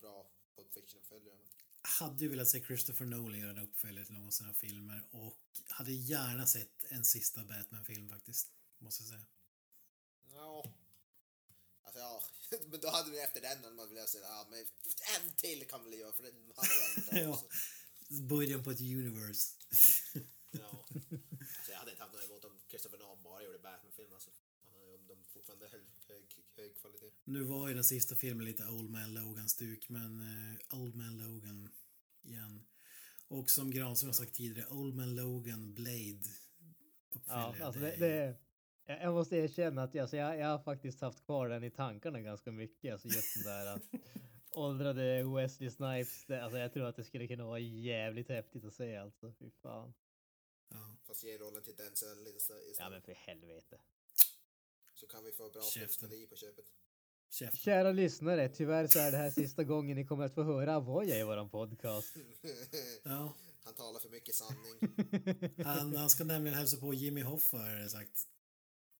bra 0.00 0.30
Pulp 0.56 0.72
Fiction-uppföljare. 0.72 1.36
Men... 1.36 1.48
Hade 1.82 2.24
ju 2.24 2.28
velat 2.30 2.48
se 2.48 2.64
Christopher 2.64 3.04
Nolan 3.06 3.38
göra 3.38 3.50
en 3.50 3.58
uppföljare 3.58 4.04
till 4.04 4.14
någon 4.14 4.26
av 4.26 4.30
sina 4.30 4.54
filmer 4.54 5.08
och 5.10 5.38
hade 5.68 5.92
gärna 5.92 6.46
sett 6.46 6.84
en 6.88 7.04
sista 7.04 7.44
Batman-film 7.44 8.08
faktiskt. 8.08 8.48
Måste 8.78 9.02
jag 9.02 9.08
säga. 9.08 9.26
Ja. 10.30 10.72
Alltså 11.82 12.00
ja, 12.00 12.22
men 12.70 12.80
då 12.80 12.88
hade 12.90 13.10
vi 13.10 13.20
efter 13.20 13.40
den 13.40 13.64
hade 13.64 13.76
man 13.76 13.88
velat 13.88 14.08
säga 14.08 14.24
ja 14.24 14.46
men 14.50 14.58
en 15.16 15.32
till 15.36 15.66
kan 15.68 15.90
vi 15.90 15.96
göra 15.96 16.12
för 16.12 16.22
den 16.22 16.52
hade 16.56 17.22
jag 17.22 17.22
Ja. 17.22 17.48
Början 18.28 18.64
på 18.64 18.70
ett 18.70 18.80
universe. 18.80 19.54
Ja. 20.50 20.84
Alltså 21.56 21.72
jag 21.72 21.78
hade 21.78 21.90
inte 21.90 22.02
haft 22.02 22.14
något 22.14 22.24
emot 22.24 22.44
om 22.44 22.60
Christopher 22.68 22.98
Nolan 22.98 23.22
bara 23.22 23.42
gjorde 23.42 23.58
Batman-film 23.58 24.12
alltså. 24.12 24.30
Om 24.94 25.06
de 25.06 25.24
fortfarande 25.32 25.68
höll 25.68 25.86
hög, 26.08 26.44
hög 26.58 26.76
kvalitet. 26.76 27.12
Nu 27.24 27.42
var 27.42 27.68
ju 27.68 27.74
den 27.74 27.84
sista 27.84 28.14
filmen 28.14 28.46
lite 28.46 28.66
Old 28.66 28.90
Man 28.90 29.14
Logan-stuk, 29.14 29.88
men 29.88 30.20
eh, 30.20 30.78
Old 30.80 30.94
Man 30.94 31.16
Logan 31.16 31.68
igen. 32.22 32.66
Och 33.28 33.50
som 33.50 33.70
Granström 33.70 34.08
har 34.08 34.14
sagt 34.14 34.34
tidigare, 34.34 34.68
Old 34.68 34.94
Man 34.94 35.16
Logan 35.16 35.74
Blade 35.74 36.28
Ja, 37.26 37.54
alltså 37.62 37.80
det, 37.80 37.96
det, 37.96 38.36
jag 38.84 39.02
jag 39.02 39.14
måste 39.14 39.36
erkänna 39.36 39.82
att 39.82 39.96
alltså 39.96 40.16
jag, 40.16 40.38
jag 40.38 40.46
har 40.46 40.58
faktiskt 40.58 41.00
haft 41.00 41.24
kvar 41.24 41.48
den 41.48 41.64
i 41.64 41.70
tankarna 41.70 42.20
ganska 42.20 42.52
mycket. 42.52 42.92
Alltså 42.92 43.08
just 43.08 43.34
den 43.34 43.44
där 43.44 43.66
att 43.66 43.82
åldrade 44.56 45.24
Wesley 45.34 45.70
Snipes. 45.70 46.24
Det, 46.26 46.42
alltså 46.42 46.58
jag 46.58 46.72
tror 46.72 46.84
att 46.84 46.96
det 46.96 47.04
skulle 47.04 47.28
kunna 47.28 47.46
vara 47.46 47.58
jävligt 47.58 48.28
häftigt 48.28 48.64
att 48.64 48.74
se 48.74 48.96
alltså. 48.96 49.32
Fy 49.38 49.50
fan. 49.50 49.94
Ja. 50.68 50.96
Fast 51.06 51.24
ge 51.24 51.38
rollen 51.38 51.62
till 51.62 51.76
Denzel 51.76 52.24
lite 52.24 52.36
istället. 52.36 52.76
Ja 52.78 52.90
men 52.90 53.02
för 53.02 53.12
helvete. 53.12 53.80
Så 55.00 55.06
kan 55.06 55.24
vi 55.24 55.32
få 55.32 55.50
bra 55.50 55.62
skådespeleri 55.62 56.26
på 56.26 56.36
köpet. 56.36 56.64
Käften. 57.30 57.58
Kära 57.58 57.92
lyssnare, 57.92 58.48
tyvärr 58.48 58.86
så 58.86 58.98
är 58.98 59.10
det 59.10 59.16
här 59.16 59.30
sista 59.30 59.64
gången 59.64 59.96
ni 59.96 60.06
kommer 60.06 60.24
att 60.24 60.34
få 60.34 60.42
höra 60.42 60.74
Avoya 60.74 61.18
i 61.18 61.22
våran 61.22 61.50
podcast. 61.50 62.16
Ja. 63.02 63.34
Han 63.64 63.74
talar 63.74 64.00
för 64.00 64.08
mycket 64.08 64.34
sanning. 64.34 64.74
Han, 65.64 65.96
han 65.96 66.10
ska 66.10 66.24
nämligen 66.24 66.58
hälsa 66.58 66.76
på 66.76 66.94
Jimmy 66.94 67.22
Hoffa 67.22 67.56
har 67.56 67.74
det 67.74 67.88
sagt. 67.88 68.26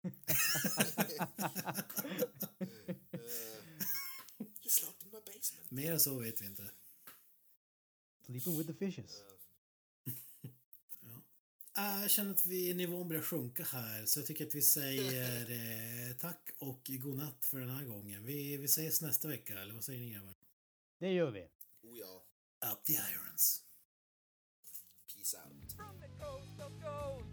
Basement. 5.10 5.70
Mer 5.70 5.92
än 5.92 6.00
så 6.00 6.18
vet 6.18 6.42
vi 6.42 6.46
inte. 6.46 6.70
Sleeping 8.26 8.58
with 8.58 8.70
the 8.70 8.74
fishes. 8.74 9.22
Ja. 9.28 9.37
Ah, 11.80 12.00
jag 12.00 12.10
känner 12.10 12.30
att 12.30 12.46
vi, 12.46 12.74
nivån 12.74 13.08
börjar 13.08 13.22
sjunka 13.22 13.64
här 13.64 14.06
så 14.06 14.18
jag 14.18 14.26
tycker 14.26 14.46
att 14.46 14.54
vi 14.54 14.62
säger 14.62 15.50
eh, 16.10 16.16
tack 16.16 16.50
och 16.58 16.80
godnatt 16.84 17.46
för 17.46 17.60
den 17.60 17.70
här 17.70 17.84
gången. 17.84 18.24
Vi, 18.24 18.56
vi 18.56 18.64
ses 18.64 19.02
nästa 19.02 19.28
vecka, 19.28 19.60
eller 19.60 19.74
vad 19.74 19.84
säger 19.84 20.00
ni 20.00 20.10
grabbar? 20.10 20.34
Det 20.98 21.12
gör 21.12 21.30
vi. 21.30 21.40
Oh 21.82 21.98
ja. 21.98 22.24
Up 22.72 22.84
the 22.84 22.92
irons. 22.92 23.62
Peace 25.14 25.36
out. 25.36 25.72
From 25.76 26.00
the 26.00 26.08
coast 26.24 26.60
of 26.66 26.72
gold 26.82 27.24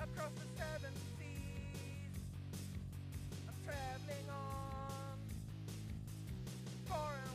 Across 0.00 0.32
the 0.34 0.62
seven 0.62 0.92
seas 1.18 2.14
I'm 3.48 3.64
traveling 3.64 4.30
on 4.30 5.18
Foreign 6.88 7.29